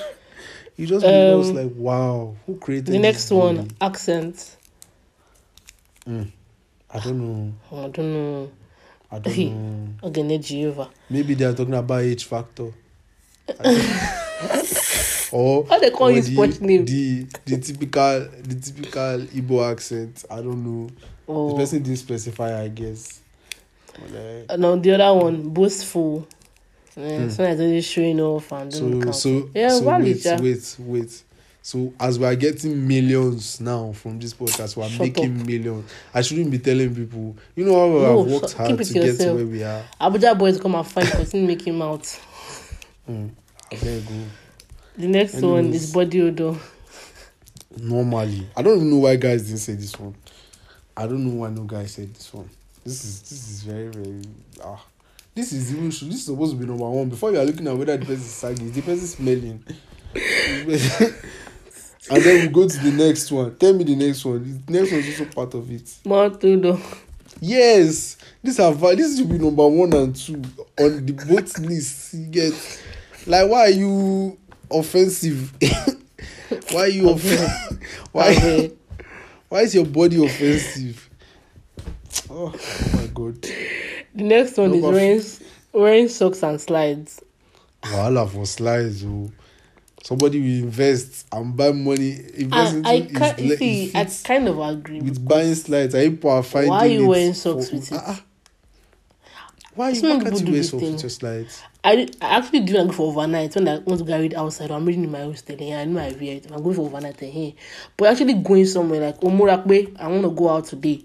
[0.77, 3.69] You just be Um, lost like wow, who created The this next one, body?
[3.83, 4.57] accent.
[6.93, 7.53] I don't know.
[7.73, 8.51] I don't know.
[9.13, 10.09] I don't know.
[10.09, 10.89] Ogene Jehovah.
[11.09, 12.73] Maybe they are talking about H factor.
[15.33, 16.85] or Why they call or you the, sports name?
[16.85, 20.25] The the typical the typical Igbo accent.
[20.31, 20.87] I don't know.
[21.27, 23.21] The Or person didn't specify, I guess.
[24.13, 26.27] Like, uh, no, the other one, boastful.
[26.97, 29.01] Yeah, Sometimes they're just showing off and don't Hmm.
[29.01, 29.15] so count.
[29.17, 31.23] so yeah, so wait wait wait.
[31.63, 35.91] So as we are getting millions now from this podcast, we are Shut making millions.
[36.15, 37.37] I shouldn't be telling people.
[37.55, 39.37] You know how we No, have worked so- hard to to get to yourself.
[39.37, 39.85] where we are.
[40.01, 42.03] Abuja boys come and fight him make him out.
[43.09, 43.31] Mm,
[43.71, 44.25] beg you.
[44.97, 45.85] The next one Anyways.
[45.85, 46.55] is body odor.
[47.79, 50.13] normally i don't even know why guys didn't say this one
[50.97, 52.51] i don't know why no guy said this one
[52.85, 54.21] this is this is very very
[54.65, 54.85] ah
[55.35, 57.77] this is even this is supposed to be number one before you are looking at
[57.77, 59.65] whether the person is saggy the person smelling
[62.09, 63.55] and then we go to the next one.
[63.57, 64.63] Tell me the next one.
[64.67, 65.99] The next one is also part of it.
[66.07, 66.79] Odor.
[67.41, 68.17] yes.
[68.43, 70.37] These are this should be number one and two
[70.79, 72.55] on the both lists you get
[73.27, 74.39] like why are you
[74.71, 75.53] offensive?
[76.73, 77.79] Why are you offensive
[78.13, 78.71] why
[79.49, 81.09] why is your body offensive?
[82.29, 82.49] Oh,
[82.95, 83.41] my god.
[83.43, 85.23] The next one is Number wearing,
[85.73, 87.23] wearing socks and slides.
[87.83, 89.31] wahala for slides oh
[90.03, 93.93] somebody will invest and buy money invest I, into I his can't le- see.
[93.95, 95.01] I kind of agree.
[95.01, 97.99] with buying slides people are finding Why are you wearing socks for- with it?
[97.99, 98.23] Ah, ah.
[99.75, 102.95] why, So why can't you wear socks with your slides I, I actually do agree
[102.95, 104.71] for overnight when I want to get read outside.
[104.71, 105.79] I'm reading in my hostel here.
[105.79, 106.47] I know I it.
[106.53, 107.55] I'm going for overnight here.
[107.97, 111.05] But actually going somewhere like Omorakwe, I want to go out today.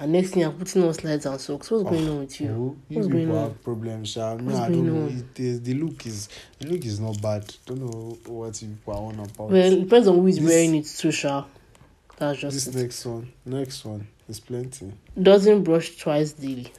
[0.00, 1.70] And next thing I'm putting on slides and socks.
[1.70, 2.48] What's going on with you?
[2.50, 3.36] Oh, you What's going on?
[3.50, 4.36] have problems, Sha.
[4.36, 5.08] Me, What's I don't know.
[5.08, 6.28] It is, the look is
[6.60, 7.52] the look is not bad.
[7.66, 9.50] Don't know what you are on about.
[9.50, 11.44] Well, it depends on who is This- wearing it too, Sha.
[12.16, 12.74] That's just this it.
[12.80, 14.92] next one, next one is plenty.
[15.20, 16.72] Doesn't brush twice daily.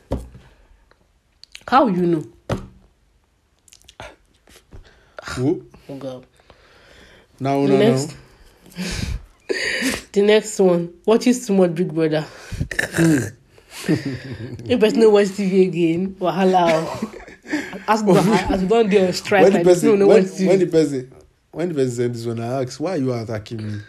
[1.67, 2.23] How you know?
[5.35, 5.65] Who?
[5.87, 6.25] Oh God.
[7.39, 7.77] Now, The no, no.
[7.77, 8.15] next,
[10.11, 12.25] the next one watches too much Big Brother.
[13.87, 16.85] if person no watch TV again, wahala.
[17.87, 20.59] As as we don dey on strike, When the like person, no no when, when
[20.59, 21.11] the person,
[21.51, 23.79] when the person sent this one, I asked, why are you attacking me?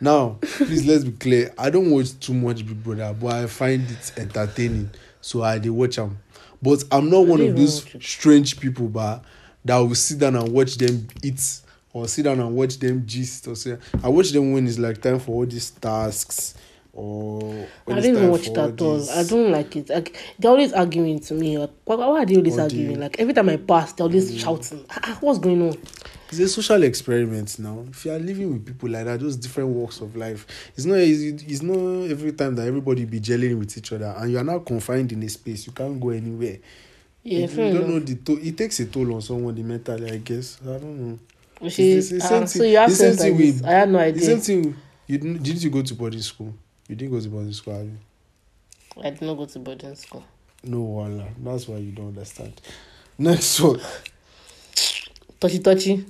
[0.00, 1.52] Now, please let's be clear.
[1.56, 4.90] I don't watch too much Big Brother, but I find it entertaining,
[5.20, 6.18] so I dey watch them.
[6.60, 9.22] But I'm not one of those strange people, but
[9.64, 11.40] that will sit down and watch them eat
[11.94, 15.00] or sit down and watch them gist or say I watch them when it's like
[15.00, 16.54] time for all these tasks
[16.92, 18.98] or I don't even watch it at all.
[18.98, 19.88] this- I don't like it.
[19.88, 21.58] Like they're always arguing to me.
[21.58, 23.00] Like, why, why are they always All the- arguing?
[23.00, 24.84] Like every time I pass, they're always shouting.
[24.90, 25.76] Ah, ah, what's going on?
[26.28, 27.84] It's a social experiment now.
[27.90, 30.98] If you are living with people like that, those different walks of life, it's not
[30.98, 31.28] easy.
[31.46, 34.58] It's not every time that everybody be jelling with each other, and you are now
[34.60, 35.66] confined in a space.
[35.66, 36.58] You can't go anywhere.
[37.22, 37.88] Yeah, you, you don't enough.
[37.88, 38.38] know the toll.
[38.40, 40.10] It takes a toll on someone, the mentally.
[40.10, 41.18] I guess I don't know.
[41.70, 43.98] She, It's the same thing- so you have the same thing with- I had no
[43.98, 44.22] The idea.
[44.22, 44.76] same thing.
[45.06, 46.54] You didn't, didn't you go to boarding school?
[46.88, 47.98] You didn't go to boarding school, have you?
[49.02, 50.24] I did not go to boarding school.
[50.62, 51.26] No, wala.
[51.42, 52.60] That's why you don't understand.
[53.18, 53.80] Next one.
[55.40, 56.04] Touchy touchy.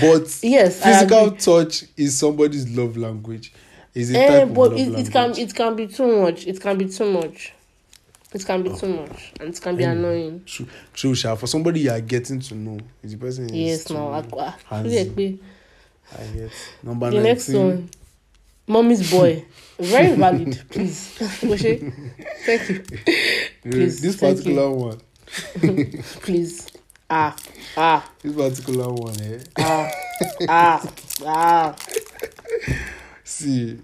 [0.00, 3.52] But Yes, physical touch is somebody's love language.
[3.94, 5.06] Is a Eh, type of but love it, language.
[5.08, 6.46] it can it can be too much.
[6.46, 7.53] It can be too much.
[8.34, 8.76] It can be oh.
[8.76, 10.42] too much and it can be and annoying.
[10.44, 11.36] True, true, Sha.
[11.36, 14.82] For somebody you are getting to know, if the person is Yes, no, I, I,
[14.82, 15.38] handsy,
[16.18, 16.50] I get.
[16.82, 17.22] Number the 19.
[17.22, 17.90] The next one,
[18.66, 19.44] Mommy's Boy.
[19.78, 21.16] Very valid, please.
[21.42, 22.14] Moshe,
[22.44, 22.82] thank you.
[23.62, 25.00] Please, this particular one.
[26.22, 26.66] please.
[27.08, 27.36] Ah,
[27.76, 28.10] ah.
[28.20, 29.38] This particular one, eh?
[29.58, 29.90] Ah,
[30.48, 30.92] ah,
[31.24, 31.76] ah.
[33.22, 33.78] See.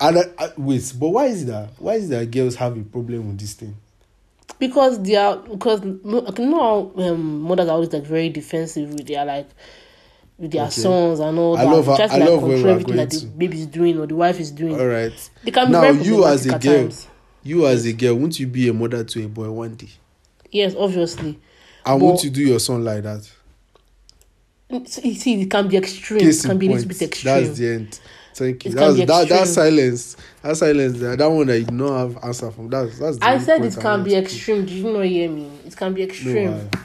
[0.00, 1.70] And I, I, wait, but why is that?
[1.78, 3.76] Why is that girls have a problem with this thing?
[4.58, 9.24] Because they are because can know um, mothers are always like very defensive with their
[9.24, 9.48] like
[10.38, 10.70] with their Okay.
[10.72, 11.70] sons and all I that.
[11.70, 14.40] love to I like love control everything that the baby is doing or the wife
[14.40, 14.78] is doing.
[14.78, 15.12] All right.
[15.44, 17.06] They can be Now, very you as a girl, times.
[17.42, 19.88] you as a girl, won't you be a mother to a boy one day?
[20.50, 21.38] Yes, obviously.
[21.86, 23.30] And But- won't you do your son like that?
[24.68, 26.20] You see, it can be extreme.
[26.20, 26.80] Case it can be a point.
[26.86, 27.44] little bit extreme.
[27.44, 28.00] That's the end.
[28.34, 28.70] Thank you.
[28.70, 30.16] It That's that, that silence.
[30.42, 30.98] That silence.
[31.00, 32.68] That, that one that you don't have answer from.
[32.70, 33.18] That's that's.
[33.20, 34.64] I said it I can be extreme.
[34.64, 35.50] Did you not hear me?
[35.66, 36.50] It can be extreme.
[36.50, 36.78] No, I,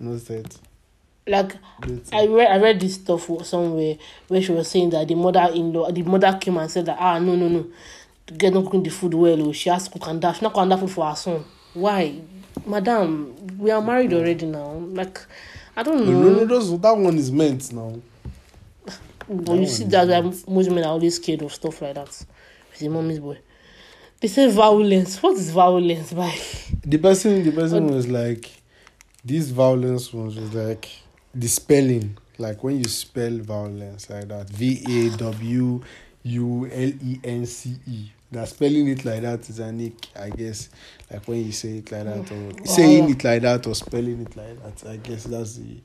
[0.00, 0.54] no said.
[1.26, 2.08] like Great.
[2.12, 3.96] I read, I read this stuff somewhere
[4.28, 7.36] where she was saying that the mother-in-law, the mother came and said that ah no
[7.36, 7.66] no no,
[8.26, 9.48] the girl not cooking the food well.
[9.48, 10.36] Oh, she has to cook and that.
[10.36, 11.44] She not cook that food for her son.
[11.74, 12.20] Why,
[12.66, 13.34] madam?
[13.58, 14.70] We are married already now.
[14.72, 15.20] Like,
[15.76, 16.22] I don't No, know.
[16.22, 18.00] no, no, those, that one is meant now.
[19.28, 22.24] But ah you see that most men are always scared of stuff like that.
[22.70, 23.38] With the mommy's boy.
[24.20, 25.22] They say violence.
[25.22, 26.12] What is violence?
[26.20, 26.34] By
[26.84, 28.48] The person, the person was like,
[29.24, 30.88] this violence was like
[31.34, 35.82] the spelling, like when you spell violence like that, V A W
[36.22, 38.10] U L E N C E.
[38.32, 40.68] That spelling it like that is a nick, I guess.
[41.10, 42.66] Like when you say it like that, or mm.
[42.66, 44.90] saying it like that, or spelling it like that.
[44.90, 45.76] I guess that's the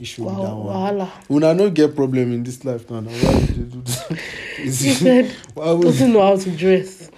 [0.00, 0.76] issue with that wow, one.
[0.76, 1.10] wahala.
[1.30, 3.00] Una no get problem in this life now.
[3.00, 3.10] now.
[3.10, 4.18] Why would you do that?
[4.58, 7.10] Is He said why would doesn't know how to dress.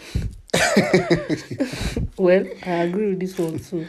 [2.16, 3.86] well, I agree with this one too.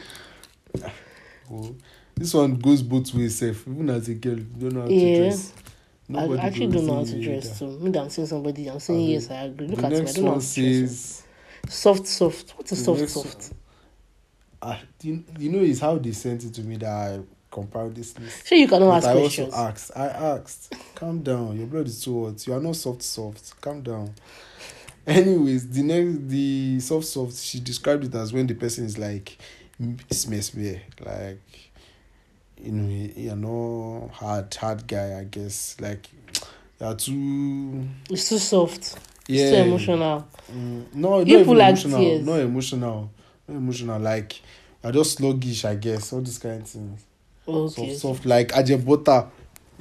[1.51, 1.75] Oh,
[2.15, 3.67] this one goes both ways, safe.
[3.67, 5.15] Even as a girl, you don't know how Yeah.
[5.15, 5.53] to dress.
[6.15, 7.79] I actually don't know how to dress too.
[7.81, 8.67] Maybe I'm saying somebody.
[8.69, 9.11] I'm saying Okay.
[9.13, 9.67] yes, I agree.
[9.67, 9.97] Look the at me.
[9.97, 10.89] I don't know how one to dress.
[10.91, 11.23] says,
[11.69, 12.51] Soft, soft.
[12.57, 13.53] What is soft, next soft?
[14.61, 17.19] ah, you, you know, it's how they sent it to me that I
[17.53, 18.47] compiled this list.
[18.47, 19.53] Sure, you cannot But ask I questions.
[19.53, 19.91] also asked.
[19.95, 20.73] I asked.
[20.95, 21.57] Calm down.
[21.57, 22.45] Your blood is too hot.
[22.47, 23.61] You are not soft, soft.
[23.61, 24.13] Calm down.
[25.05, 27.35] Anyways, the next, the soft, soft.
[27.37, 29.37] She described it as when the person is like,
[30.11, 31.39] smells me, like,
[32.61, 35.19] you know, you're not hard, hard guy.
[35.19, 36.07] I guess like,
[36.79, 37.87] you're too.
[38.09, 38.97] It's too soft.
[39.27, 39.41] Yeah.
[39.43, 40.27] It's too emotional.
[40.51, 41.99] Mm, no, not You people like emotional.
[41.99, 42.25] tears.
[42.25, 43.11] Not emotional.
[43.47, 43.99] Not emotional.
[43.99, 44.41] Like,
[44.81, 45.65] you're just sluggish.
[45.65, 47.03] I guess all these kind of things.
[47.47, 47.89] Okay.
[47.89, 49.29] Soft, soft, like Ajebota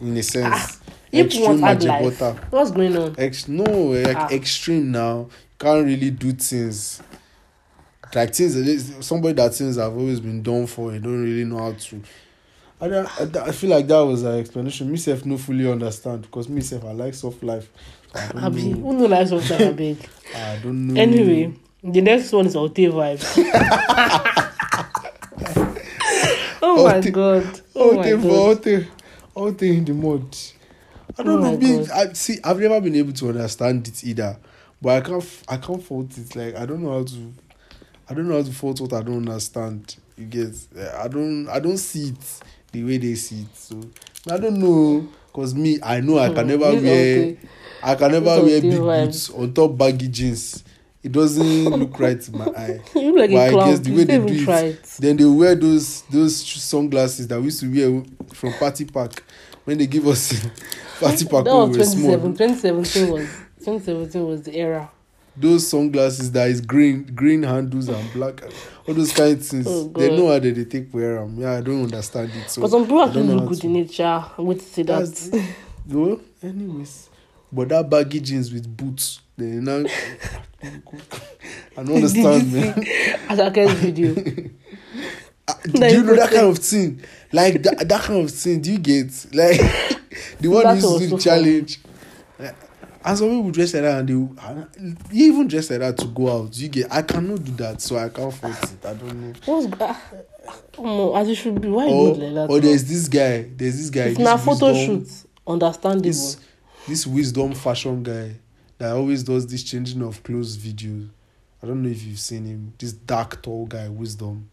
[0.00, 0.48] in a sense.
[0.50, 2.34] Ah, you extreme Ajebota.
[2.34, 2.52] Life.
[2.52, 3.14] What's going on?
[3.18, 4.28] Ex no, like ah.
[4.30, 5.28] extreme now.
[5.58, 7.02] Can't really do things.
[8.14, 11.72] Like things, somebody that things have always been done for, you don't really know how
[11.72, 12.02] to.
[12.80, 14.90] I, don't, I, I feel like that was an explanation.
[14.90, 17.70] Myself no fully understand because myself I like soft life.
[18.12, 19.80] So I Abi, who no like soft life?
[19.80, 19.96] I.
[20.34, 21.00] I don't know.
[21.00, 24.38] Anyway, the next one is Ote vibes.
[26.82, 27.60] oh my god.
[27.74, 28.66] Oh my Ote for god.
[28.66, 28.86] Ote,
[29.36, 30.36] Ote in the mud.
[31.18, 31.58] I Oh don't my know.
[31.58, 31.86] Me.
[31.92, 34.36] I, see, I've never been able to understand it either,
[34.80, 35.42] but I can't.
[35.48, 36.34] I can't fault it.
[36.36, 37.32] Like I don't know how to.
[38.08, 39.96] I don't know how to fault what I don't understand.
[40.16, 40.54] You get?
[40.98, 41.48] I don't.
[41.48, 42.40] I don't see it
[42.72, 43.56] the way they see it.
[43.56, 43.80] So
[44.30, 45.08] I don't know.
[45.32, 47.28] Cause me, I know I can Hmm, never wear.
[47.28, 47.38] Ote.
[47.82, 50.62] I can never wear big boots on top baggy jeans.
[51.02, 52.80] It doesn't look right to my eye.
[52.94, 53.70] You look like But I a clown.
[53.70, 54.82] guess the way they do it- it.
[55.00, 59.24] Then they wear those those sunglasses that we used to wear from party park
[59.64, 60.32] when they give us
[61.00, 62.12] party park That when we were was small.
[62.18, 62.36] 2017.
[62.36, 63.28] 2017 was
[63.64, 64.90] 2017 was the era.
[65.36, 68.42] Those sunglasses that is green green handles and black
[68.86, 69.66] all those kind of things.
[69.66, 71.36] Oh, they know how they, they take wear them.
[71.40, 72.50] Yeah, I don't understand it.
[72.50, 74.04] So but some people actually look good to- in nature.
[74.38, 74.98] I'm going to say that.
[75.00, 75.30] That's
[75.88, 77.08] well, anyways.
[77.50, 79.84] But that baggy jeans with boots, they now
[81.76, 82.74] I don't understand, man.
[83.28, 84.10] Ashake's video.
[85.48, 87.02] Uh, That do you you know that kind of thing?
[87.32, 89.06] Like that, that kind of thing, do you get?
[89.34, 89.58] Like
[90.40, 91.80] the one That who used to do so challenge.
[92.38, 92.54] Like,
[93.04, 94.12] and some people dress like that and they
[94.78, 96.56] and you even dress like that to go out.
[96.56, 98.86] You get I cannot do that, so I can't force it.
[98.86, 99.32] I don't know.
[99.46, 99.94] What's uh,
[100.78, 101.68] um, as it should be?
[101.68, 102.50] Why you Or, look like that?
[102.50, 104.02] or there's this guy, there's this guy.
[104.02, 105.08] It's this not photo shoot.
[105.46, 106.02] Understandable.
[106.02, 106.36] This
[106.86, 108.36] this wisdom fashion guy
[108.82, 111.08] that always does this changing of clothes video.
[111.62, 112.72] I don't know if you've seen him.
[112.78, 114.48] This dark tall guy, wisdom.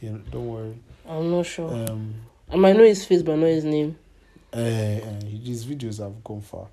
[0.00, 0.74] Yeah, don't worry.
[1.08, 1.70] I'm not sure.
[1.72, 2.14] Um
[2.50, 3.96] I might know his face, but not his name.
[4.52, 6.66] uh, uh, his videos have gone far.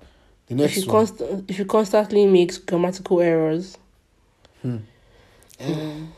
[0.48, 1.06] The next If you, one.
[1.06, 3.78] const- if you constantly makes grammatical errors,
[4.62, 4.78] Hmm.
[5.60, 6.12] um,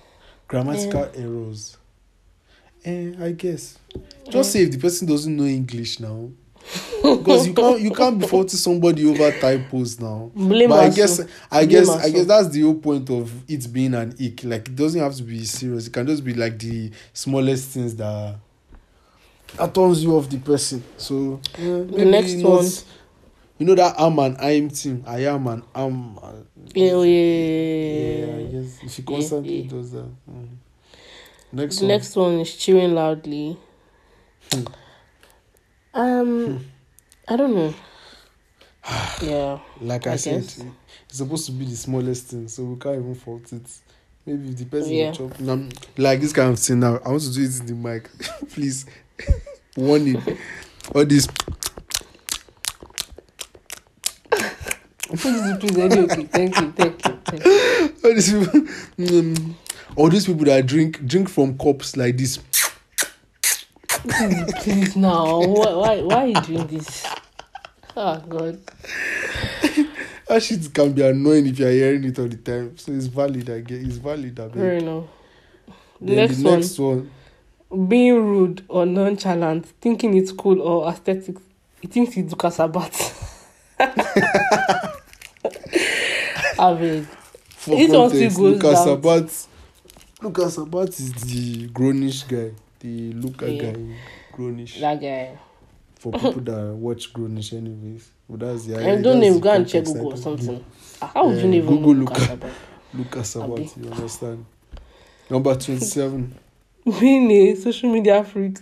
[0.47, 1.77] grammatical errors.
[2.85, 3.79] Eh, I guess.
[4.31, 6.31] Just say if the person doesn't know English now.
[7.03, 10.31] Because you can't you can't be faulting somebody over typos now.
[10.35, 13.95] Blame but I guess I guess I guess that's the whole point of it being
[13.95, 14.45] an ick.
[14.45, 15.87] Like it doesn't have to be serious.
[15.87, 18.37] It can just be like the smallest things that
[19.57, 20.83] that turns you off the person.
[20.97, 22.67] So yeah, the next not, one.
[23.59, 25.05] You know that I'm an I'm team.
[25.07, 26.19] I am an I'm.
[26.19, 28.37] An, yeah, yeah, yeah, yeah.
[28.37, 29.71] I guess if she constantly yeah.
[29.71, 30.09] does that.
[30.31, 30.49] Mm.
[31.53, 31.89] Next the one.
[31.89, 33.57] Next one is cheering loudly.
[34.53, 34.65] Hmm.
[35.95, 36.65] Um,
[37.27, 37.75] I don't know.
[39.23, 40.63] yeah, like I, I said, guess.
[41.09, 43.63] it's supposed to be the smallest thing, so we can't even fault it.
[44.25, 45.13] Maybe if the person Yeah.
[45.13, 45.63] chop, Now,
[45.97, 46.99] like this kind of thing now.
[47.05, 48.09] I want to do it in the mic,
[48.51, 48.87] please.
[49.77, 50.23] Warning,
[50.95, 51.27] all this.
[54.31, 56.25] please, please, okay.
[56.25, 57.95] Thank you, thank you, thank you.
[58.05, 58.61] All these people,
[58.99, 59.55] mm,
[59.97, 62.39] all these people that drink drink from cups like this.
[64.61, 65.41] Please, now.
[65.41, 67.07] Why, why, why are you doing this?
[67.97, 68.61] Oh God.
[70.29, 72.77] That shit can be annoying if you're hearing it all the time.
[72.77, 73.49] So it's valid.
[73.49, 74.39] I get it's valid.
[74.39, 74.53] I bet.
[74.55, 75.05] Fair enough.
[76.03, 77.11] Then next, the next one.
[77.71, 81.37] one, being rude or nonchalant, thinking it's cool or aesthetic.
[81.81, 83.15] He thinks it's Dukasabat.
[86.59, 87.09] I mean,
[87.49, 88.85] For This one still context, goes Lucas down.
[88.85, 89.47] Sabat.
[90.21, 93.73] Lucas Sabat is the grownish guy, the Luka Yeah.
[93.73, 93.79] guy,
[94.33, 94.81] Grown-ish.
[94.81, 95.37] that guy.
[95.99, 98.09] For people that watch Grown-ish, anyways.
[98.31, 98.77] But that's the.
[98.79, 100.65] I don't even Go and check Google or something.
[101.01, 102.15] How would you Eh, even Google Luka.
[102.15, 102.51] Dukasabat?
[102.95, 104.45] Lucas Sabat, you understand?
[105.31, 106.35] Number twenty-seven.
[107.01, 108.59] Being a social media freak.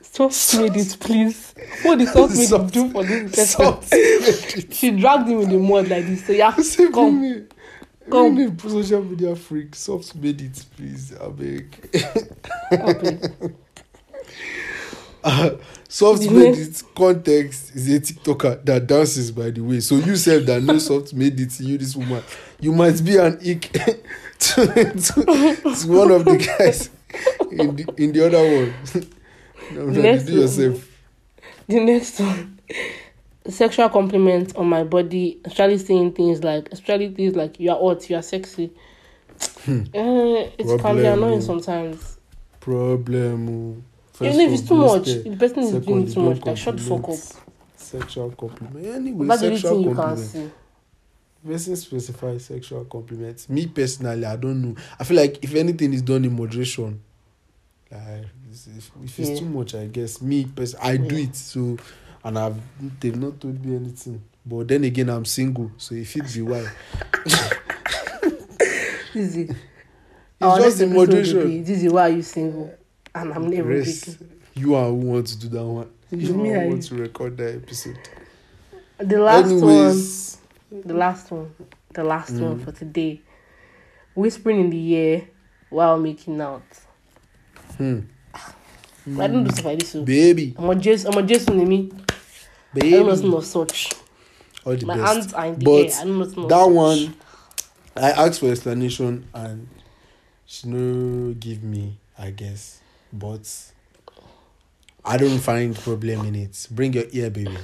[0.00, 1.54] Stop made it, please.
[1.82, 4.70] What did soft made Soft- do for this person?
[4.70, 6.24] She dragged him in the mud like this.
[6.26, 6.52] So yeah,
[6.92, 7.20] come.
[7.20, 7.42] me.
[8.10, 8.36] Come.
[8.36, 9.74] Really, social media freak.
[9.74, 11.14] Soft made it, please.
[11.18, 12.00] I beg.
[12.72, 13.20] okay.
[15.22, 15.50] Uh,
[15.88, 16.30] soft yeah.
[16.30, 19.80] made it context is a TikToker that dances, by the way.
[19.80, 22.22] So you said that no soft made it you, this woman.
[22.60, 23.72] You must be an ick
[24.38, 26.90] to, to, to one of the guys
[27.50, 28.74] in the, in the other one.
[29.74, 30.74] no, no, next you do yourself.
[30.74, 30.84] One.
[31.68, 32.58] The next one.
[33.48, 38.08] Sexual compliments on my body, especially saying things like, especially things like, you are hot,
[38.10, 38.70] you are sexy.
[39.64, 39.82] Hmm.
[39.94, 42.18] Uh, it can be annoying sometimes.
[42.60, 43.48] Problem.
[43.48, 43.82] oh.
[44.12, 46.82] First Even if it's too much, the person is doing too much, like, shut the
[46.82, 47.16] fuck up.
[47.76, 48.86] Sexual compliment.
[48.86, 50.52] Anyway, That's sexual thing you can compliment.
[51.46, 53.48] Person specify sexual compliments.
[53.48, 54.76] Me personally, I don't know.
[54.98, 57.00] I feel like if anything is done in moderation,
[57.90, 59.38] Like if, if it's Yeah.
[59.38, 60.46] too much, I guess me
[60.82, 61.78] I do it so,
[62.24, 62.56] and I've
[63.00, 64.22] they've not told me anything.
[64.44, 66.66] But then again, I'm single, so if it be why.
[69.14, 69.48] Easy.
[70.40, 71.64] It's just in moderation.
[71.64, 72.72] is why are you single?
[73.14, 74.06] And I'm never Rest.
[74.06, 74.28] dating.
[74.54, 75.90] You are who want to do that one.
[76.10, 77.98] You Me, are who want to record that episode.
[78.98, 80.38] The last Anyways,
[80.70, 80.82] one.
[80.86, 81.54] The last one.
[81.94, 82.64] The last one Mm.
[82.64, 83.20] for today.
[84.14, 85.28] Whispering in the ear
[85.70, 86.62] while making out.
[87.76, 88.00] hmm.
[89.18, 89.90] I don't do stuff like this.
[89.90, 90.02] So.
[90.04, 91.12] baby, I'm a Jason.
[91.12, 91.90] I'm a Jason in me.
[92.74, 93.92] I baby, don't know such.
[94.64, 95.14] all the My best.
[95.14, 95.92] hands are in the But air.
[96.00, 96.72] I don't know that such.
[96.72, 97.14] one,
[97.96, 99.68] I asked for explanation and
[100.46, 102.80] she no give me, I guess.
[103.12, 103.48] But
[105.04, 106.66] I don't find problem in it.
[106.70, 107.56] Bring your ear, baby.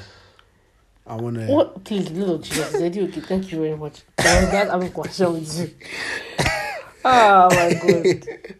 [1.06, 1.46] I wanna.
[1.46, 1.84] What?
[1.84, 2.74] Please, little Jesus.
[2.74, 3.20] Is do okay?
[3.20, 4.00] Thank you very much.
[4.18, 5.74] I not having a question with you.
[7.06, 8.56] Oh my god.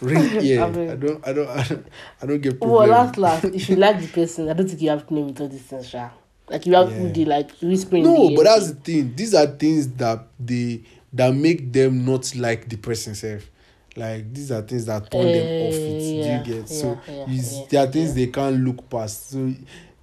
[0.00, 0.62] Ring ear.
[0.62, 1.28] I mean- I don't.
[1.28, 1.48] I don't.
[1.58, 1.86] I don't,
[2.22, 2.78] I don't get problem.
[2.78, 5.28] Well, last, last, if you like the person, I don't think you have to name
[5.28, 6.10] it all these things, sha.
[6.48, 6.98] Like you have Yeah.
[7.02, 8.04] to do like whispering.
[8.04, 9.14] in no, but that's the thing.
[9.14, 10.82] These are things that they
[11.12, 13.48] that make them not like the person self.
[13.96, 15.74] Like these are things that turn them off.
[15.74, 15.76] It.
[15.76, 16.68] Eh, Do you yeah, get?
[16.68, 19.30] so yeah, yeah, yeah, there are things they can't look past.
[19.30, 19.52] So,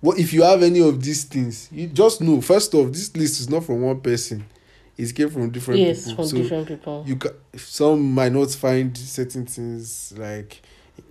[0.01, 1.69] what if you have any of these things?
[1.71, 2.39] You just know.
[2.41, 4.45] First off, this list is not from one person.
[4.97, 6.15] It came from different yes, people.
[6.15, 7.03] from so different people.
[7.05, 10.61] you ca- some might not find certain things like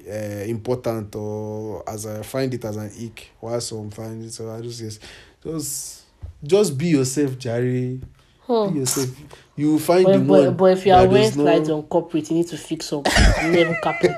[0.08, 0.12] uh,
[0.46, 4.32] important or as I find it as an ick, while some find it.
[4.32, 4.98] So I just yes,
[5.42, 6.02] just
[6.42, 8.00] just be yourself, Jerry.
[8.46, 8.72] Hmm.
[8.72, 9.10] Be yourself.
[9.56, 10.44] You will find the But, one.
[10.44, 13.06] but, but if you are wearing slides on corporate, you need to fix up.
[13.42, 14.14] Never capping.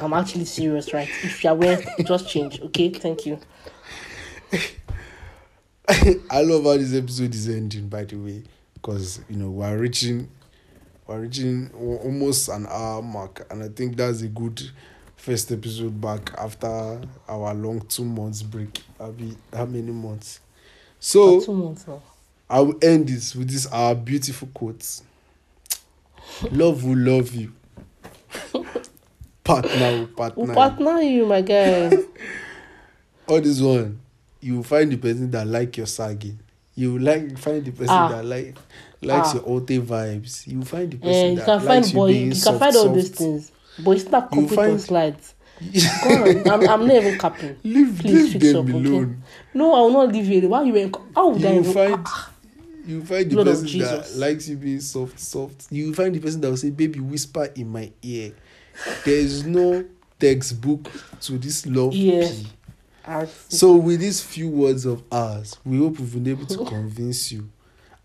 [0.00, 1.08] I'm actually serious, right?
[1.22, 2.88] If you are wearing, just change, okay?
[2.90, 3.38] Thank you.
[6.30, 8.42] I love how this episode is ending, by the way,
[8.80, 10.28] because you know we're reaching,
[11.06, 14.70] we're reaching al- almost an hour mark, and I think that's a good
[15.16, 18.82] first episode back after our long two months break.
[18.98, 20.40] I'll be how many months?
[20.98, 22.02] So two months now.
[22.48, 25.02] I will end this with this our beautiful quotes.
[26.50, 27.52] love will love you.
[29.44, 30.44] partner will partner.
[30.46, 30.52] You.
[30.52, 31.96] partner you, my guy?
[33.28, 34.00] all this one
[34.40, 36.38] you will find the person that like your sagging
[36.74, 38.08] You like find the person ah.
[38.08, 38.56] that like
[39.02, 39.34] likes ah.
[39.34, 40.46] your olte vibes.
[40.46, 42.54] You find the person yeah, that can likes boy, you being you soft.
[42.54, 42.94] You can find all soft.
[42.94, 43.52] these things.
[43.84, 44.80] But it's not complete find...
[44.80, 45.34] slides.
[46.04, 46.48] Go on.
[46.48, 47.56] I'm, I'm not even capping.
[47.62, 49.02] Leave, Please leave fix them up, alone.
[49.04, 49.14] Okay?
[49.54, 50.48] No, I will not leave you.
[50.48, 50.94] Why you even...
[51.14, 51.72] How would you I even...
[51.72, 52.02] Find...
[52.06, 52.30] Ah.
[52.86, 55.66] You find the Lord person that likes you being soft, soft.
[55.70, 58.32] You find the person that will say, baby, whisper in my ear.
[59.04, 59.84] There is no
[60.18, 60.90] textbook
[61.20, 62.28] to this love yeah.
[62.28, 62.46] pee.
[63.48, 67.48] So with these few words of ours, we hope we've been able to convince you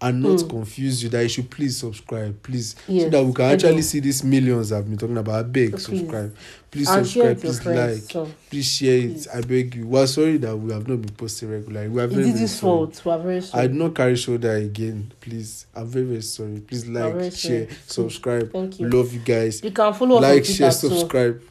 [0.01, 0.49] and not Mm.
[0.49, 4.01] confuse you that you should please subscribe, please, so Yes, that we can actually see
[4.01, 5.35] these millions I've been talking about.
[5.35, 5.85] I beg, Please.
[5.85, 6.35] subscribe,
[6.69, 8.01] please and subscribe, please friends.
[8.03, 9.25] like, So, please share Please.
[9.27, 9.31] it.
[9.35, 9.87] I beg you.
[9.87, 11.87] We're sorry that we have not been posting regularly.
[11.87, 13.01] We are it very, is fault.
[13.05, 13.67] We are very I sorry.
[13.69, 15.13] did not carry shoulder again.
[15.21, 16.59] Please, I'm very, very sorry.
[16.59, 18.51] Please like, share, subscribe.
[18.51, 18.89] Thank you.
[18.89, 19.63] love you guys.
[19.63, 20.89] You can follow Like, share, too.
[20.89, 21.41] subscribe.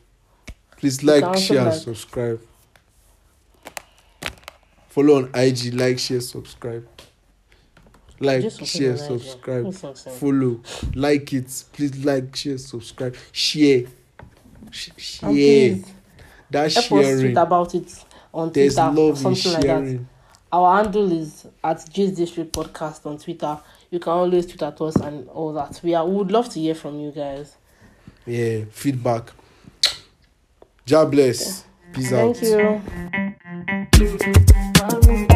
[0.77, 1.75] Please You like, share, like.
[1.75, 2.41] subscribe.
[4.95, 6.87] Follow on IG, like, share, subscribe.
[8.21, 9.65] Like, Just share, subscribe.
[9.65, 10.17] That's not saying.
[10.19, 10.61] Follow,
[10.95, 11.65] like it.
[11.73, 13.87] Please like, share, subscribe, share.
[14.71, 15.75] Sh- And share.
[15.75, 15.85] please
[16.49, 17.21] That help us sharing.
[17.23, 20.01] tweet about it on There's Twitter or love in something like that.
[20.53, 23.59] Our handle is at Gist District Podcast on Twitter.
[23.91, 25.81] You can always tweet at us and all that.
[25.83, 27.57] We are we would love to hear from you guys.
[28.27, 29.33] Yeah, feedback.
[30.87, 31.65] God bless.
[31.93, 32.37] Peace out.
[32.37, 33.34] Thank you.
[33.67, 35.34] Bye.